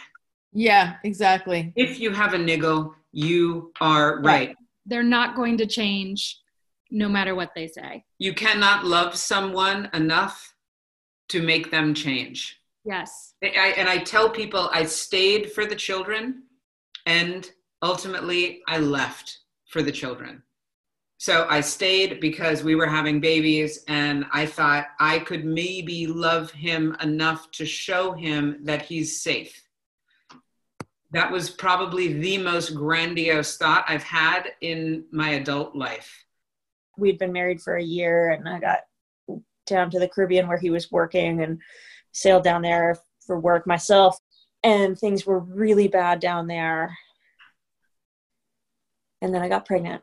[0.52, 1.72] Yeah, exactly.
[1.76, 4.56] If you have a niggle, you are right.
[4.86, 6.40] They're not going to change
[6.90, 8.04] no matter what they say.
[8.18, 10.54] You cannot love someone enough
[11.28, 12.60] to make them change.
[12.84, 13.34] Yes.
[13.42, 16.42] I, and I tell people I stayed for the children
[17.06, 17.50] and
[17.82, 20.42] ultimately I left for the children.
[21.16, 26.50] So I stayed because we were having babies and I thought I could maybe love
[26.50, 29.63] him enough to show him that he's safe.
[31.14, 36.24] That was probably the most grandiose thought I've had in my adult life.
[36.98, 38.80] We'd been married for a year and I got
[39.64, 41.62] down to the Caribbean where he was working and
[42.10, 44.18] sailed down there for work myself.
[44.64, 46.96] And things were really bad down there.
[49.22, 50.02] And then I got pregnant.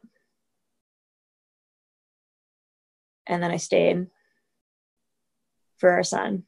[3.28, 4.08] And then I stayed
[5.78, 6.46] for our son.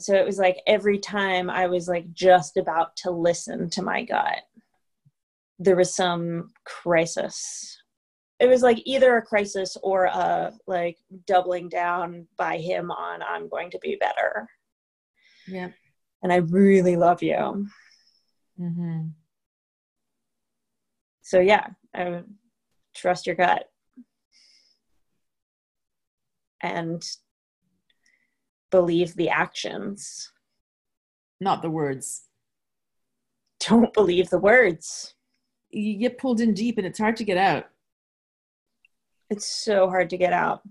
[0.00, 4.02] So it was like every time I was like just about to listen to my
[4.02, 4.42] gut,
[5.58, 7.76] there was some crisis.
[8.38, 10.96] It was like either a crisis or a like
[11.26, 14.48] doubling down by him on i'm going to be better.
[15.46, 15.68] Yeah.
[16.22, 17.66] And i really love you.
[18.58, 19.08] Mm-hmm.
[21.22, 22.22] so yeah i
[22.94, 23.64] trust your gut.
[26.62, 27.02] And
[28.70, 30.30] believe the actions
[31.40, 32.22] not the words
[33.68, 35.14] don't believe the words
[35.70, 37.66] you get pulled in deep and it's hard to get out
[39.30, 40.62] It's so hard to get out.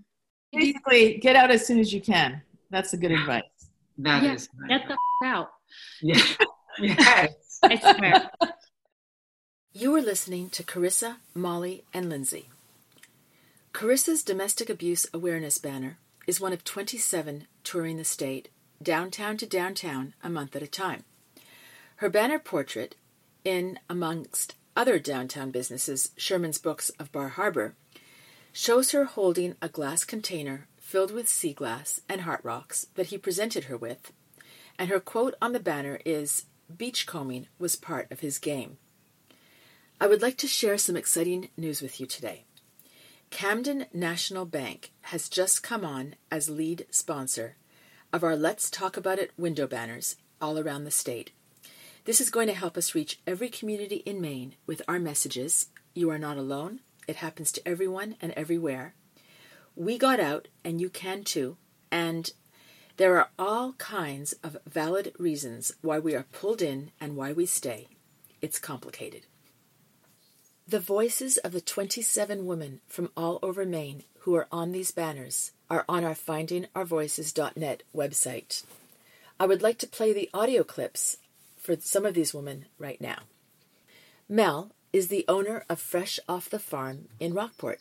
[0.52, 2.42] Basically, get out as soon as you can.
[2.70, 3.42] That's the good advice.
[3.98, 5.48] That Yeah, is my- Get the f- out.
[6.02, 6.22] yeah.
[6.78, 7.58] yes.
[7.62, 8.30] I swear.
[9.72, 12.50] You are listening to Carissa, Molly, and Lindsay.
[13.72, 15.96] Carissa's Domestic Abuse Awareness banner
[16.30, 18.50] is one of 27 touring the state,
[18.80, 21.02] downtown to downtown, a month at a time.
[21.96, 22.94] Her banner portrait,
[23.44, 27.74] in amongst other downtown businesses, Sherman's Books of Bar Harbor,
[28.52, 33.18] shows her holding a glass container filled with sea glass and heart rocks that he
[33.18, 34.12] presented her with,
[34.78, 38.78] and her quote on the banner is Beachcombing was part of his game.
[40.00, 42.44] I would like to share some exciting news with you today.
[43.30, 47.56] Camden National Bank has just come on as lead sponsor
[48.12, 51.30] of our Let's Talk About It window banners all around the state.
[52.04, 56.10] This is going to help us reach every community in Maine with our messages You
[56.10, 58.94] are not alone, it happens to everyone and everywhere.
[59.74, 61.56] We got out, and you can too,
[61.90, 62.30] and
[62.96, 67.46] there are all kinds of valid reasons why we are pulled in and why we
[67.46, 67.88] stay.
[68.42, 69.26] It's complicated.
[70.70, 75.50] The voices of the 27 women from all over Maine who are on these banners
[75.68, 78.62] are on our findingourvoices.net website.
[79.40, 81.16] I would like to play the audio clips
[81.58, 83.22] for some of these women right now.
[84.28, 87.80] Mel is the owner of Fresh Off the Farm in Rockport.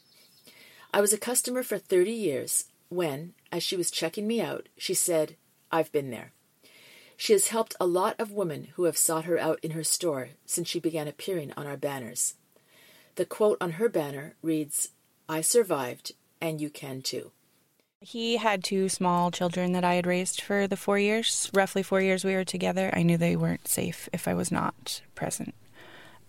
[0.91, 4.95] I was a customer for 30 years when, as she was checking me out, she
[4.95, 5.35] said,
[5.71, 6.31] I've been there.
[7.17, 10.29] She has helped a lot of women who have sought her out in her store
[10.47, 12.33] since she began appearing on our banners.
[13.19, 14.91] The quote on her banner reads,
[15.27, 17.33] I survived, and you can too.
[17.99, 21.99] He had two small children that I had raised for the four years, roughly four
[21.99, 22.89] years we were together.
[22.93, 25.53] I knew they weren't safe if I was not present,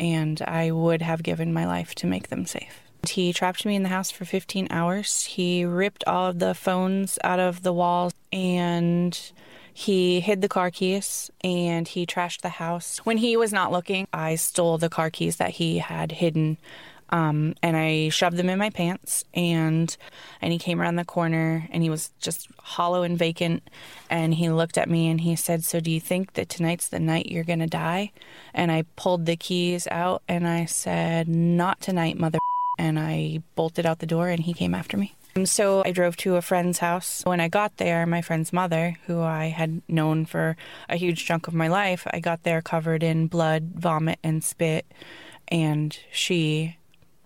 [0.01, 2.81] and I would have given my life to make them safe.
[3.09, 5.27] He trapped me in the house for 15 hours.
[5.27, 9.17] He ripped all of the phones out of the walls and
[9.73, 12.99] he hid the car keys and he trashed the house.
[13.05, 16.59] When he was not looking, I stole the car keys that he had hidden
[17.11, 19.25] um, and I shoved them in my pants.
[19.35, 19.95] And
[20.41, 23.63] and he came around the corner, and he was just hollow and vacant.
[24.09, 27.01] And he looked at me and he said, "So do you think that tonight's the
[27.01, 28.13] night you're gonna die?"
[28.55, 32.39] And I pulled the keys out and I said, "Not tonight, mother."
[32.79, 35.15] And I bolted out the door, and he came after me.
[35.35, 37.23] And so I drove to a friend's house.
[37.25, 40.57] When I got there, my friend's mother, who I had known for
[40.89, 44.87] a huge chunk of my life, I got there covered in blood, vomit, and spit.
[45.49, 46.77] And she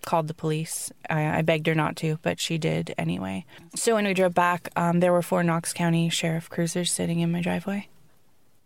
[0.02, 0.92] called the police.
[1.08, 3.46] I, I begged her not to, but she did anyway.
[3.74, 7.32] So when we drove back, um, there were four Knox County Sheriff cruisers sitting in
[7.32, 7.88] my driveway.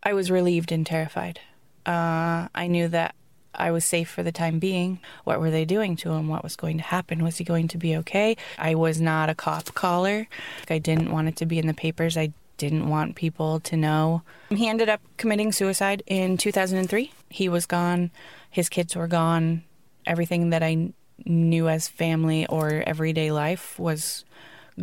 [0.03, 1.41] I was relieved and terrified.
[1.87, 3.15] Uh, I knew that
[3.55, 5.01] I was safe for the time being.
[5.25, 6.29] What were they doing to him?
[6.29, 7.25] What was going to happen?
[7.25, 8.37] Was he going to be okay?
[8.59, 10.29] I was not a cop caller.
[10.69, 12.17] I didn't want it to be in the papers.
[12.17, 14.23] I didn't want people to know.
[14.51, 17.13] He ended up committing suicide in 2003.
[17.31, 18.11] He was gone.
[18.51, 19.65] His kids were gone.
[20.07, 20.93] Everything that I
[21.25, 24.25] knew as family or everyday life was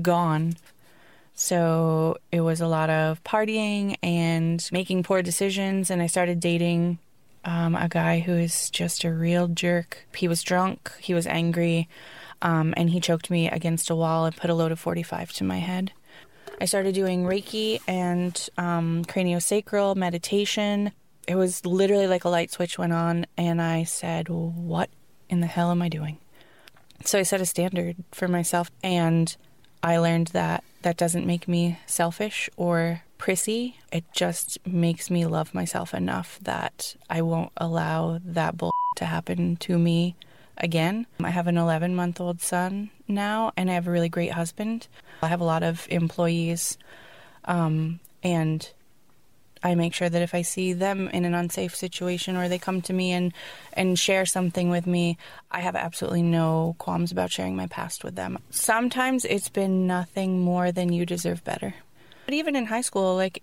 [0.02, 0.56] gone.
[1.34, 5.90] So it was a lot of partying and making poor decisions.
[5.90, 7.00] And I started dating
[7.46, 10.06] um, a guy who is just a real jerk.
[10.16, 11.88] He was drunk, he was angry,
[12.42, 15.44] um, and he choked me against a wall and put a load of 45 to
[15.44, 15.94] my head.
[16.60, 20.92] I started doing Reiki and um, craniosacral meditation.
[21.28, 24.90] It was literally like a light switch went on, and I said, What
[25.30, 26.18] in the hell am I doing?
[27.04, 29.36] So I set a standard for myself, and
[29.84, 33.78] I learned that that doesn't make me selfish or prissy.
[33.92, 39.56] It just makes me love myself enough that I won't allow that bull to happen
[39.58, 40.16] to me
[40.58, 41.06] again.
[41.22, 44.88] I have an 11 month old son now, and I have a really great husband.
[45.22, 46.78] I have a lot of employees,
[47.46, 48.70] um, and
[49.64, 52.84] I make sure that if I see them in an unsafe situation or they come
[52.84, 53.34] to me and,
[53.74, 55.18] and share something with me,
[55.50, 58.38] I have absolutely no qualms about sharing my past with them.
[58.52, 61.74] Sometimes it's been nothing more than you deserve better.
[62.26, 63.42] But even in high school, like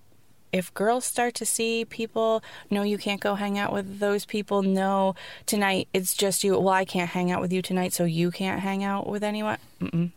[0.53, 4.63] if girls start to see people, no, you can't go hang out with those people.
[4.63, 5.15] No,
[5.47, 6.59] tonight it's just you.
[6.59, 9.59] Well, I can't hang out with you tonight, so you can't hang out with anyone.
[9.81, 10.11] Mm-mm.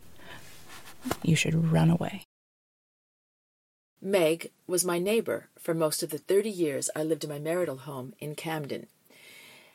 [1.22, 2.24] You should run away.
[4.02, 7.78] Meg was my neighbor for most of the 30 years I lived in my marital
[7.78, 8.88] home in Camden.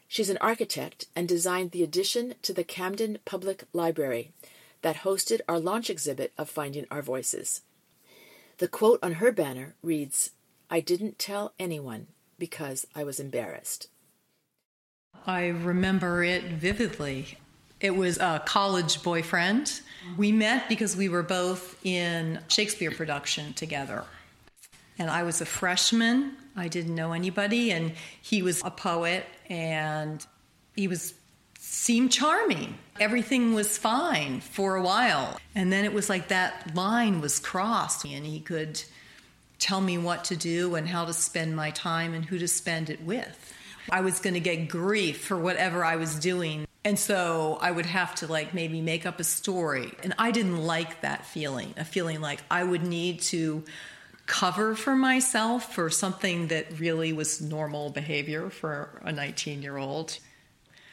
[0.08, 4.32] She's an architect and designed the addition to the Camden Public Library
[4.84, 7.62] that hosted our launch exhibit of Finding Our Voices.
[8.62, 10.34] The quote on her banner reads,
[10.70, 12.06] I didn't tell anyone
[12.38, 13.88] because I was embarrassed.
[15.26, 17.40] I remember it vividly.
[17.80, 19.82] It was a college boyfriend.
[20.16, 24.04] We met because we were both in Shakespeare production together.
[25.00, 26.34] And I was a freshman.
[26.56, 30.24] I didn't know anybody and he was a poet and
[30.76, 31.16] he was
[31.72, 32.78] seemed charming.
[33.00, 35.40] Everything was fine for a while.
[35.56, 38.84] And then it was like that line was crossed and he could
[39.58, 42.90] tell me what to do and how to spend my time and who to spend
[42.90, 43.54] it with.
[43.90, 46.68] I was going to get grief for whatever I was doing.
[46.84, 49.94] And so I would have to like maybe make up a story.
[50.04, 53.64] And I didn't like that feeling, a feeling like I would need to
[54.26, 60.20] cover for myself for something that really was normal behavior for a 19 year old.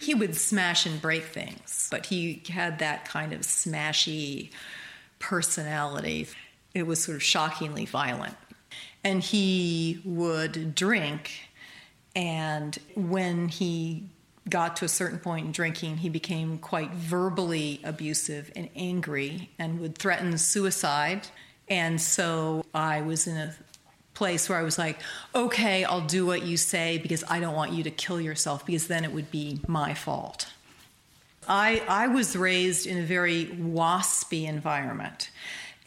[0.01, 4.51] He would smash and break things, but he had that kind of smashy
[5.19, 6.29] personality.
[6.75, 8.37] It was sort of shockingly violent.
[9.05, 11.49] And he would drink,
[12.15, 14.09] and when he
[14.49, 19.81] got to a certain point in drinking, he became quite verbally abusive and angry and
[19.81, 21.29] would threaten suicide.
[21.69, 23.55] And so I was in a
[24.19, 24.99] place where I was like,
[25.33, 28.89] okay, I'll do what you say because I don't want you to kill yourself because
[28.89, 30.49] then it would be my fault.
[31.47, 35.31] I, I was raised in a very waspy environment.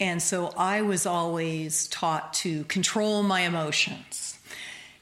[0.00, 4.38] And so I was always taught to control my emotions.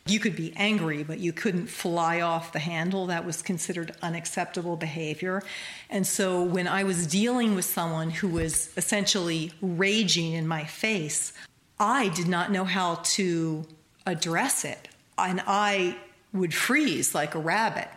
[0.06, 3.06] You could be angry, but you couldn't fly off the handle.
[3.06, 5.42] That was considered unacceptable behavior.
[5.88, 11.32] And so when I was dealing with someone who was essentially raging in my face,
[11.80, 13.64] I did not know how to
[14.06, 14.88] address it.
[15.16, 15.96] And I
[16.32, 17.88] would freeze like a rabbit.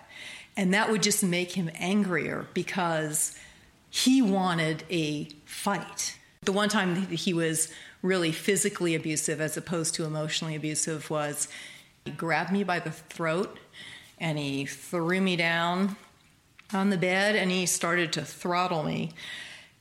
[0.56, 3.38] And that would just make him angrier because
[3.90, 6.18] he wanted a fight.
[6.44, 7.72] The one time he was
[8.02, 11.48] really physically abusive as opposed to emotionally abusive was
[12.06, 13.60] he grabbed me by the throat
[14.20, 15.96] and he threw me down
[16.74, 19.12] on the bed and he started to throttle me.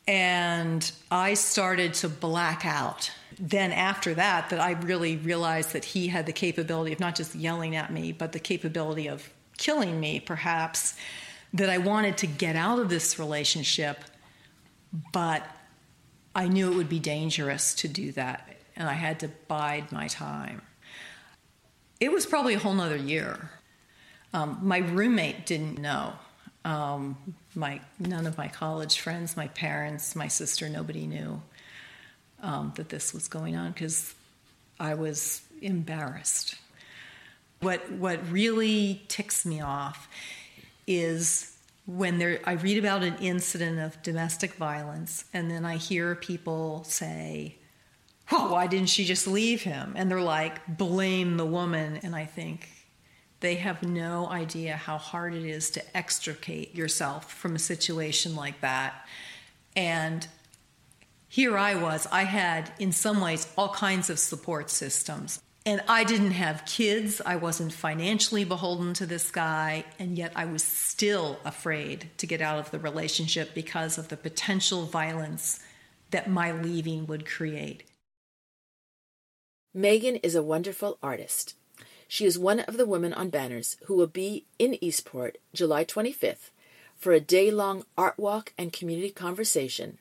[0.08, 3.10] And I started to black out.
[3.38, 7.34] Then, after that, that I really realized that he had the capability of not just
[7.34, 9.28] yelling at me, but the capability of
[9.58, 10.96] killing me, perhaps.
[11.54, 13.98] That I wanted to get out of this relationship,
[15.12, 15.46] but
[16.34, 20.08] I knew it would be dangerous to do that, and I had to bide my
[20.08, 20.62] time.
[22.00, 23.50] It was probably a whole nother year.
[24.32, 26.14] Um, my roommate didn't know.
[26.64, 31.42] Um, my none of my college friends, my parents, my sister, nobody knew
[32.42, 34.14] um, that this was going on because
[34.78, 36.56] I was embarrassed.
[37.60, 40.08] What what really ticks me off
[40.86, 46.14] is when there I read about an incident of domestic violence and then I hear
[46.16, 47.56] people say,
[48.30, 52.24] "Well, why didn't she just leave him?" and they're like, "Blame the woman." And I
[52.24, 52.68] think
[53.38, 58.60] they have no idea how hard it is to extricate yourself from a situation like
[58.60, 59.06] that.
[59.76, 60.26] And
[61.32, 65.40] here I was, I had in some ways all kinds of support systems.
[65.64, 67.22] And I didn't have kids.
[67.24, 69.86] I wasn't financially beholden to this guy.
[69.98, 74.16] And yet I was still afraid to get out of the relationship because of the
[74.18, 75.60] potential violence
[76.10, 77.84] that my leaving would create.
[79.72, 81.54] Megan is a wonderful artist.
[82.08, 86.50] She is one of the women on banners who will be in Eastport July 25th
[86.94, 89.96] for a day long art walk and community conversation.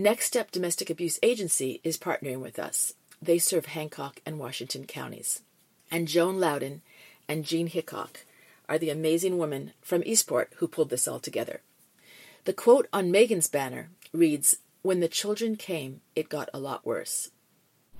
[0.00, 5.42] Next Step Domestic Abuse Agency is partnering with us they serve Hancock and Washington counties.
[5.90, 6.82] And Joan Loudon
[7.26, 8.20] and Jean Hickok
[8.68, 11.62] are the amazing women from Eastport who pulled this all together.
[12.44, 17.32] The quote on Megan's banner reads When the children came, it got a lot worse.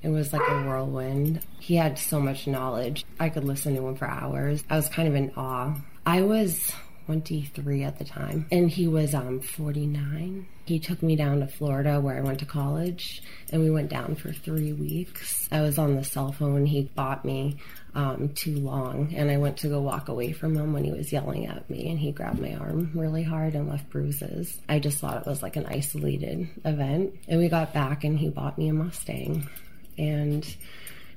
[0.01, 1.40] It was like a whirlwind.
[1.59, 3.05] He had so much knowledge.
[3.18, 4.62] I could listen to him for hours.
[4.70, 5.74] I was kind of in awe.
[6.07, 6.72] I was
[7.09, 10.46] 23 at the time, and he was um, 49.
[10.66, 14.14] He took me down to Florida where I went to college, and we went down
[14.14, 15.48] for three weeks.
[15.50, 16.66] I was on the cell phone.
[16.66, 17.56] He bought me
[17.94, 21.11] um, too long, and I went to go walk away from him when he was
[21.11, 24.61] yelling at me, and he grabbed my arm really hard and left bruises.
[24.68, 27.14] I just thought it was like an isolated event.
[27.26, 29.48] And we got back, and he bought me a Mustang.
[29.96, 30.46] And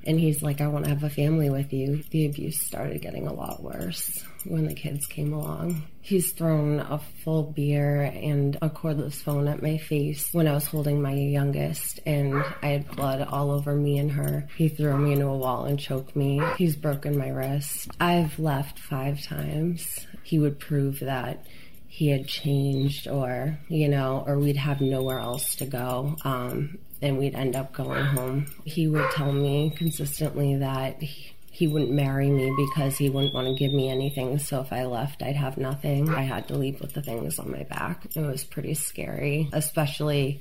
[0.04, 2.02] and he's like, I want to have a family with you.
[2.10, 5.82] The abuse started getting a lot worse when the kids came along.
[6.00, 10.66] He's thrown a full beer and a cordless phone at my face when I was
[10.66, 14.48] holding my youngest, and I had blood all over me and her.
[14.56, 16.40] He threw me into a wall and choked me.
[16.58, 17.88] He's broken my wrist.
[18.00, 20.06] I've left five times.
[20.24, 21.46] He would prove that
[21.92, 27.18] he had changed or you know or we'd have nowhere else to go um, and
[27.18, 28.46] we'd end up going home.
[28.64, 33.48] He would tell me consistently that he, he wouldn't marry me because he wouldn't want
[33.48, 34.38] to give me anything.
[34.38, 36.08] So if I left, I'd have nothing.
[36.08, 38.06] I had to leave with the things on my back.
[38.14, 40.40] It was pretty scary, especially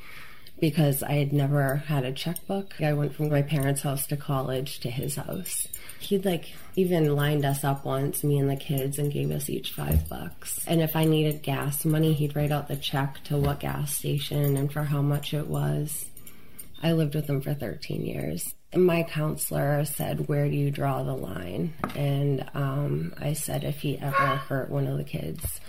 [0.62, 2.80] because I had never had a checkbook.
[2.80, 5.68] I went from my parents' house to college to his house.
[6.00, 9.72] He'd like even lined us up once, me and the kids, and gave us each
[9.72, 10.64] five bucks.
[10.68, 14.56] And if I needed gas money, he'd write out the check to what gas station
[14.56, 16.06] and for how much it was.
[16.84, 18.54] I lived with him for 13 years.
[18.76, 21.74] My counselor said, Where do you draw the line?
[21.96, 25.60] And um, I said, If he ever hurt one of the kids.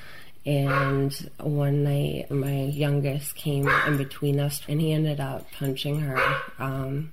[0.45, 6.19] And one night, my youngest came in between us and he ended up punching her.
[6.59, 7.13] Um,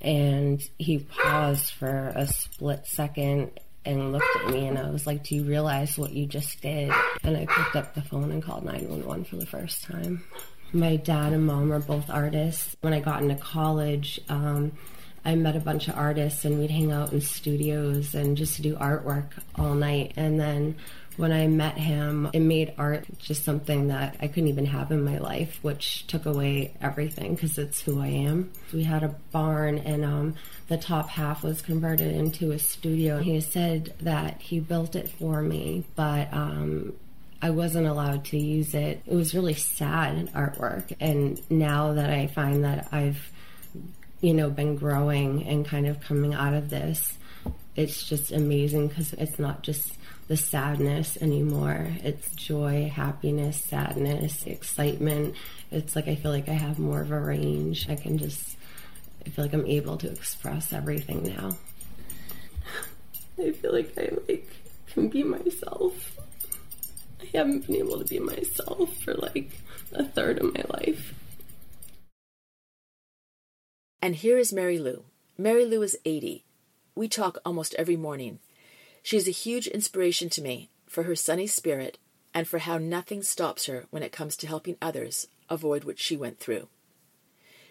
[0.00, 5.24] and he paused for a split second and looked at me and I was like,
[5.24, 6.92] Do you realize what you just did?
[7.22, 10.24] And I picked up the phone and called 911 for the first time.
[10.72, 12.76] My dad and mom are both artists.
[12.80, 14.72] When I got into college, um,
[15.24, 18.76] I met a bunch of artists and we'd hang out in studios and just do
[18.76, 20.12] artwork all night.
[20.16, 20.76] And then
[21.16, 25.04] when I met him, it made art just something that I couldn't even have in
[25.04, 28.52] my life, which took away everything because it's who I am.
[28.72, 30.34] We had a barn and um,
[30.68, 33.18] the top half was converted into a studio.
[33.18, 36.92] He said that he built it for me, but um,
[37.40, 39.00] I wasn't allowed to use it.
[39.06, 40.94] It was really sad artwork.
[40.98, 43.30] And now that I find that I've,
[44.20, 47.16] you know, been growing and kind of coming out of this,
[47.76, 49.92] it's just amazing because it's not just
[50.26, 51.88] the sadness anymore.
[52.02, 55.36] It's joy, happiness, sadness, excitement.
[55.70, 57.88] It's like I feel like I have more of a range.
[57.88, 58.56] I can just,
[59.24, 61.56] I feel like I'm able to express everything now.
[63.38, 64.50] I feel like I like
[64.88, 66.17] can be myself.
[67.20, 69.50] I haven't been able to be myself for like
[69.92, 71.14] a third of my life.
[74.00, 75.04] And here is Mary Lou.
[75.36, 76.44] Mary Lou is 80.
[76.94, 78.38] We talk almost every morning.
[79.02, 81.98] She is a huge inspiration to me for her sunny spirit
[82.34, 86.16] and for how nothing stops her when it comes to helping others avoid what she
[86.16, 86.68] went through.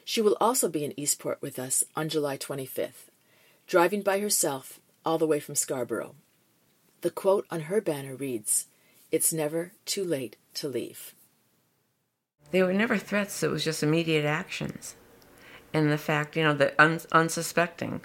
[0.03, 3.09] She will also be in Eastport with us on July 25th,
[3.67, 6.15] driving by herself all the way from Scarborough.
[7.01, 8.67] The quote on her banner reads,
[9.12, 11.14] It's never too late to leave.
[12.51, 14.95] They were never threats, it was just immediate actions.
[15.74, 18.01] And the fact, you know, the un- unsuspecting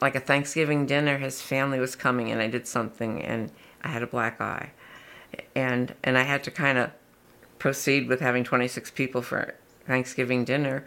[0.00, 3.50] like a Thanksgiving dinner, his family was coming and I did something and
[3.82, 4.70] I had a black eye.
[5.54, 6.90] And and I had to kind of
[7.58, 9.54] proceed with having 26 people for
[9.86, 10.84] Thanksgiving dinner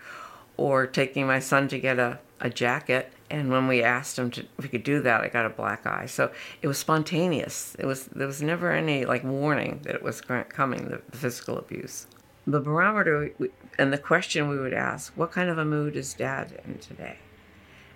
[0.57, 4.41] or taking my son to get a, a jacket and when we asked him to,
[4.57, 6.05] if we could do that, I got a black eye.
[6.05, 7.75] So it was spontaneous.
[7.77, 11.57] It was there was never any like warning that it was coming, the, the physical
[11.57, 12.07] abuse.
[12.45, 13.31] The barometer
[13.77, 17.17] and the question we would ask: What kind of a mood is Dad in today?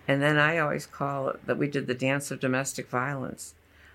[0.08, 3.54] And then I always call it that we did the dance of domestic violence.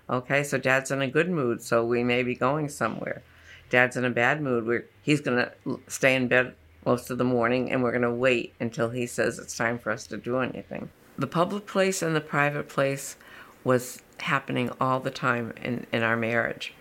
[0.09, 3.21] Okay, so dad's in a good mood, so we may be going somewhere.
[3.69, 7.25] Dad's in a bad mood, we're, he's going to stay in bed most of the
[7.25, 10.37] morning and we're going to wait until he says it's time for us to do
[10.37, 10.89] anything.
[11.17, 13.15] The public place and the private place
[13.63, 16.73] was happening all the time in, in our marriage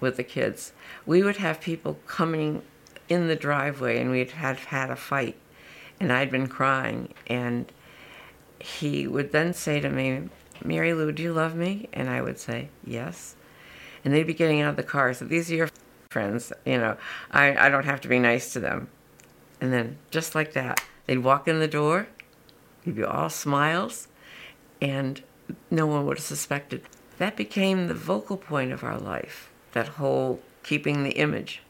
[0.00, 0.72] with the kids.
[1.06, 2.62] We would have people coming
[3.08, 5.36] in the driveway and we'd have had a fight
[6.00, 7.70] and I'd been crying and
[8.58, 10.28] he would then say to me,
[10.64, 11.88] Mary Lou, do you love me?
[11.92, 13.34] And I would say, yes.
[14.04, 15.12] And they'd be getting out of the car.
[15.14, 15.70] So these are your
[16.10, 16.52] friends.
[16.64, 16.96] You know,
[17.30, 18.88] I, I don't have to be nice to them.
[19.60, 22.08] And then just like that, they'd walk in the door,
[22.84, 24.08] he'd be all smiles,
[24.80, 25.22] and
[25.70, 26.82] no one would have suspected.
[27.18, 31.62] That became the vocal point of our life, that whole keeping the image.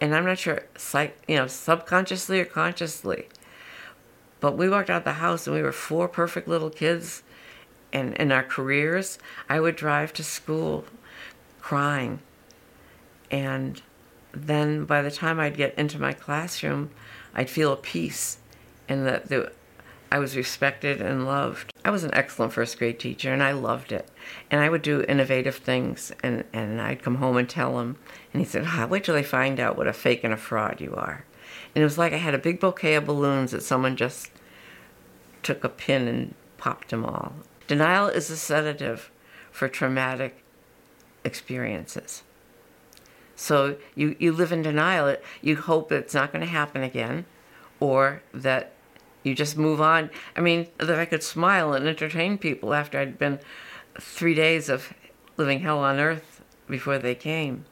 [0.00, 3.28] And I'm not sure, psych, you know, subconsciously or consciously,
[4.40, 7.22] but we walked out the house and we were four perfect little kids.
[7.92, 10.84] And in our careers, I would drive to school
[11.60, 12.20] crying.
[13.30, 13.80] And
[14.32, 16.90] then by the time I'd get into my classroom,
[17.34, 18.38] I'd feel a peace
[18.88, 19.52] and that the,
[20.16, 21.74] I was respected and loved.
[21.84, 24.08] I was an excellent first grade teacher and I loved it.
[24.50, 27.98] And I would do innovative things and, and I'd come home and tell him.
[28.32, 30.80] And he said, oh, wait till they find out what a fake and a fraud
[30.80, 31.26] you are.
[31.74, 34.30] And it was like I had a big bouquet of balloons that someone just
[35.42, 37.34] took a pin and popped them all.
[37.66, 39.10] Denial is a sedative
[39.52, 40.42] for traumatic
[41.24, 42.22] experiences.
[43.34, 45.14] So you, you live in denial.
[45.42, 47.26] You hope it's not going to happen again
[47.80, 48.72] or that
[49.26, 50.08] you just move on.
[50.36, 53.40] I mean, that I could smile and entertain people after I'd been
[54.00, 54.94] three days of
[55.36, 57.64] living hell on earth before they came.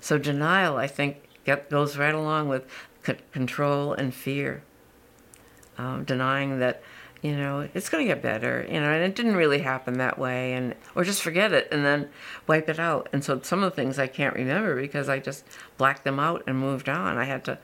[0.00, 1.26] So denial, I think,
[1.70, 2.66] goes right along with
[3.32, 4.62] control and fear.
[5.78, 6.82] Um, denying that
[7.22, 10.18] you know, it's going to get better, you know, and it didn't really happen that
[10.18, 12.10] way, and or just forget it and then
[12.46, 13.08] wipe it out.
[13.14, 15.42] And so some of the things I can't remember because I just
[15.78, 17.16] blacked them out and moved on.
[17.16, 17.56] I had to,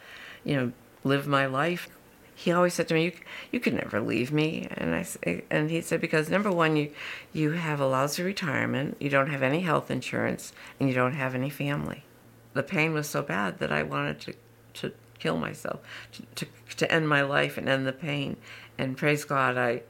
[0.44, 0.72] you know,
[1.04, 1.90] live my life.
[2.40, 3.12] He always said to me, "You,
[3.52, 6.90] you could never leave me," and I eh, and he said because number one, you
[7.34, 11.34] you have a lousy retirement, you don't have any health insurance, and you don't have
[11.34, 12.04] any family.
[12.54, 14.34] The pain was so bad that I wanted to
[14.72, 15.80] to kill myself,
[16.12, 18.38] to, to, to end my life and end the pain.
[18.78, 19.82] And praise God, I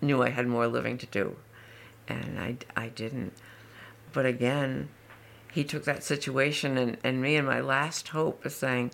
[0.00, 1.36] knew I had more living to do.
[2.08, 3.34] And I, I didn't.
[4.14, 4.88] But again,
[5.52, 8.92] he took that situation and, and me and my last hope is saying,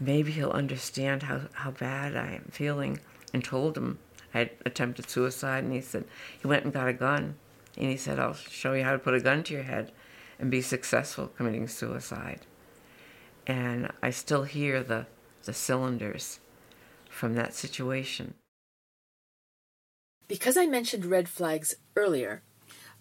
[0.00, 2.98] maybe he'll understand how, how bad I am feeling
[3.32, 3.98] and told him
[4.34, 6.04] I attempted suicide and he said
[6.40, 7.36] he went and got a gun
[7.76, 9.92] and he said I'll show you how to put a gun to your head
[10.38, 12.40] and be successful committing suicide
[13.46, 15.06] and I still hear the,
[15.44, 16.40] the cylinders
[17.08, 18.34] from that situation.
[20.28, 22.42] Because I mentioned red flags earlier,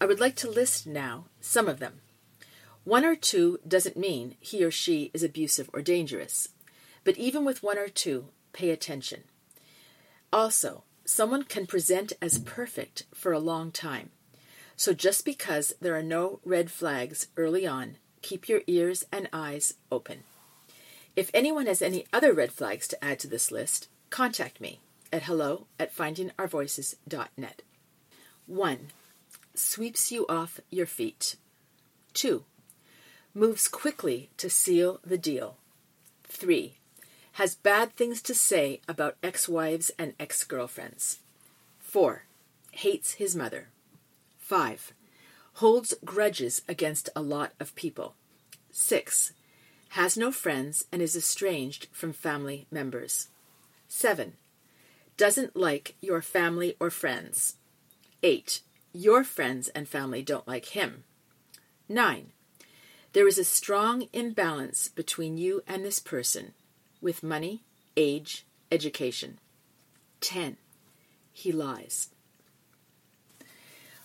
[0.02, 2.02] I would like to list now some of them.
[2.84, 6.50] One or two doesn't mean he or she is abusive or dangerous,
[7.04, 9.24] but even with one or two, pay attention.
[10.32, 14.12] Also, someone can present as perfect for a long time.
[14.76, 19.74] So just because there are no red flags early on, keep your ears and eyes
[19.92, 20.24] open.
[21.16, 24.80] If anyone has any other red flags to add to this list, contact me
[25.12, 27.62] at hello at findingourvoices.net.
[28.46, 28.88] 1.
[29.54, 31.36] Sweeps you off your feet.
[32.14, 32.46] 2.
[33.34, 35.58] Moves quickly to seal the deal.
[36.24, 36.79] 3.
[37.34, 41.20] Has bad things to say about ex wives and ex girlfriends.
[41.80, 42.24] 4.
[42.72, 43.70] Hates his mother.
[44.40, 44.94] 5.
[45.56, 48.16] Holds grudges against a lot of people.
[48.72, 49.34] 6
[49.94, 53.30] has no friends, and is estranged from family members.
[53.88, 54.34] 7.
[55.18, 57.56] Doesn't like your family or friends.
[58.22, 58.62] 8.
[58.94, 61.06] Your friends and family don't like him.
[61.88, 62.32] 9.
[63.14, 66.54] There is a strong imbalance between you and this person
[67.02, 67.62] with money,
[67.96, 69.40] age, education.
[70.22, 70.58] 10.
[71.32, 72.10] He lies.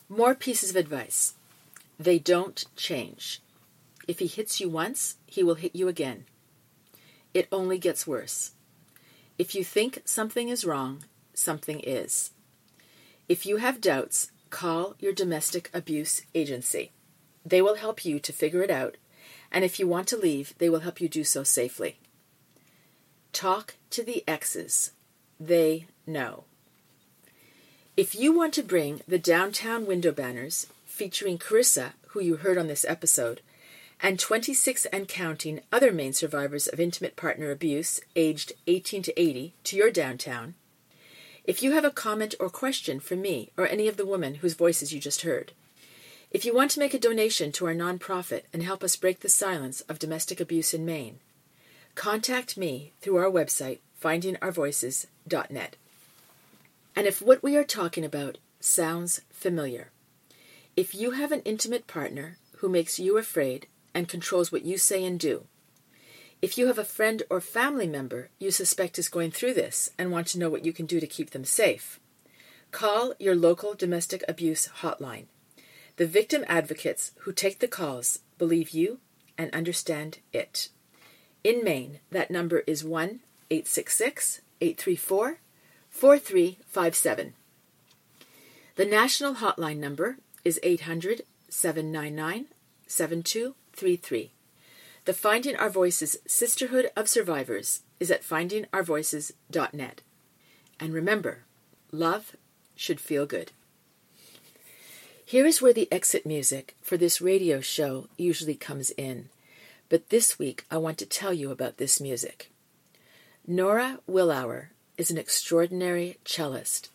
[0.09, 1.35] More pieces of advice.
[1.99, 3.41] They don't change.
[4.07, 6.27] If he hits you once, he will hit you again.
[7.33, 8.53] It only gets worse.
[9.39, 12.31] If you think something is wrong, something is.
[13.29, 16.93] If you have doubts, call your domestic abuse agency.
[17.45, 18.97] They will help you to figure it out,
[19.51, 21.99] and if you want to leave, they will help you do so safely.
[23.35, 24.93] Talk to the exes.
[25.41, 26.45] They know.
[27.97, 32.69] If you want to bring the downtown window banners featuring Carissa, who you heard on
[32.69, 33.41] this episode,
[34.01, 39.53] and 26 and counting other Maine survivors of intimate partner abuse aged 18 to 80
[39.65, 40.55] to your downtown.
[41.43, 44.55] If you have a comment or question for me or any of the women whose
[44.55, 45.51] voices you just heard,
[46.31, 49.29] if you want to make a donation to our nonprofit and help us break the
[49.29, 51.19] silence of domestic abuse in Maine,
[51.95, 55.77] contact me through our website, findingourvoices.net.
[56.97, 59.91] And if what we are talking about sounds familiar,
[60.77, 65.05] if you have an intimate partner who makes you afraid and controls what you say
[65.05, 65.45] and do.
[66.43, 70.11] If you have a friend or family member you suspect is going through this and
[70.11, 72.01] want to know what you can do to keep them safe,
[72.71, 75.27] call your local domestic abuse hotline.
[75.97, 78.99] The victim advocates who take the calls believe you
[79.39, 80.69] and understand it.
[81.45, 83.21] In Maine, that number is 1
[83.51, 85.39] 866 834
[85.91, 87.35] 4357.
[88.77, 92.47] The national hotline number is 800 799
[92.87, 94.31] 7233.
[95.05, 100.01] The Finding Our Voices Sisterhood of Survivors is at findingourvoices.net.
[100.81, 101.45] And remember,
[101.93, 102.37] love
[102.75, 103.53] should feel good.
[105.27, 109.29] Here is where the exit music for this radio show usually comes in,
[109.89, 112.51] but this week I want to tell you about this music.
[113.47, 116.91] Nora Willauer is an extraordinary cellist,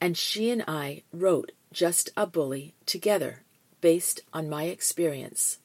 [0.00, 3.42] and she and I wrote Just a Bully together
[3.80, 5.58] based on my experience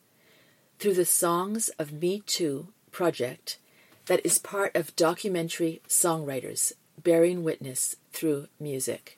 [0.79, 3.57] through the Songs of Me Too project
[4.05, 9.17] that is part of documentary songwriters bearing witness through music.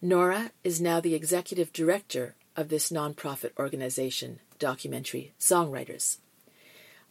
[0.00, 6.18] Nora is now the executive director of this nonprofit organization, Documentary Songwriters.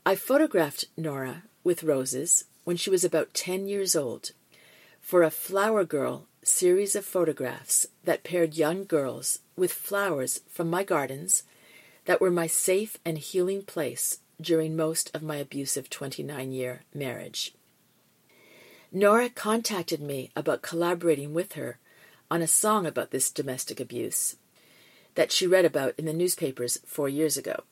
[0.08, 4.32] I photographed Nora with roses when she was about 10 years old
[5.02, 10.86] for a Flower Girl series of photographs that paired young girls with flowers from my
[10.86, 11.44] gardens
[12.06, 17.54] that were my safe and healing place during most of my abusive 29 year marriage.
[18.94, 21.80] Nora contacted me about collaborating with her
[22.32, 24.38] on a song about this domestic abuse
[25.16, 27.64] that she read about in the newspapers four years ago.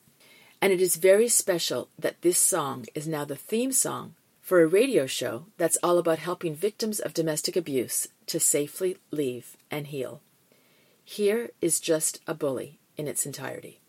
[0.60, 4.66] And it is very special that this song is now the theme song for a
[4.66, 10.20] radio show that's all about helping victims of domestic abuse to safely leave and heal.
[11.04, 13.80] Here is just a bully in its entirety.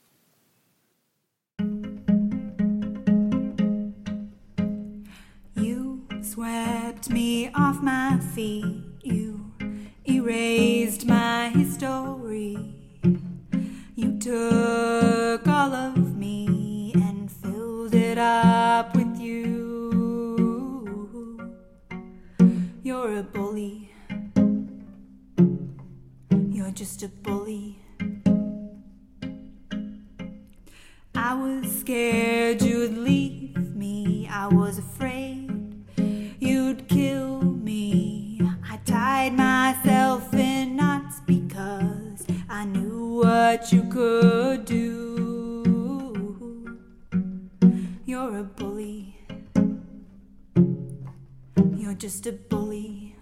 [5.55, 8.83] You swept me off my feet.
[9.01, 9.51] You
[10.07, 12.57] erased my history.
[13.95, 16.06] You took all of
[18.17, 20.57] it up with you.
[22.81, 23.91] You're a bully.
[26.31, 27.77] You're just a bully.
[31.13, 34.27] I was scared you'd leave me.
[34.31, 35.85] I was afraid
[36.39, 38.41] you'd kill me.
[38.67, 45.06] I tied myself in knots because I knew what you could do.
[48.09, 49.17] You're a bully.
[51.75, 53.17] You're just a bully.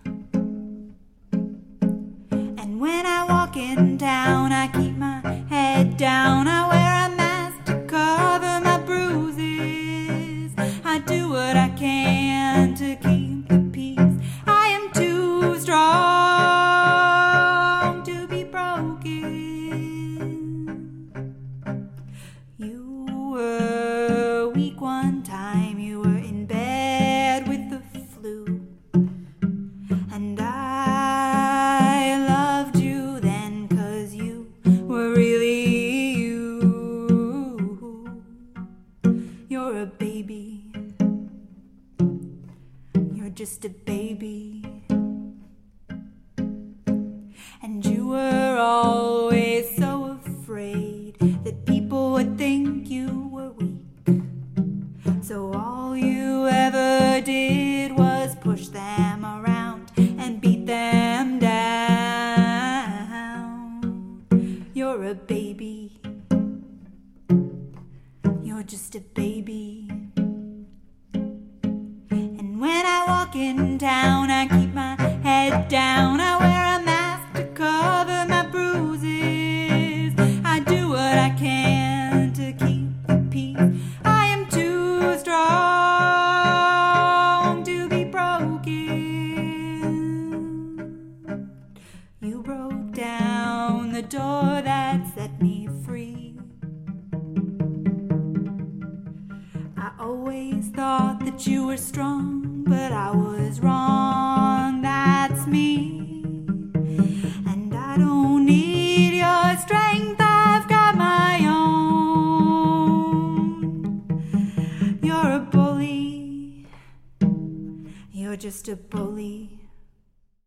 [1.31, 6.47] And when I walk in town, I keep my head down.
[6.47, 10.53] I wear a mask to cover my bruises.
[10.85, 13.14] I do what I can to keep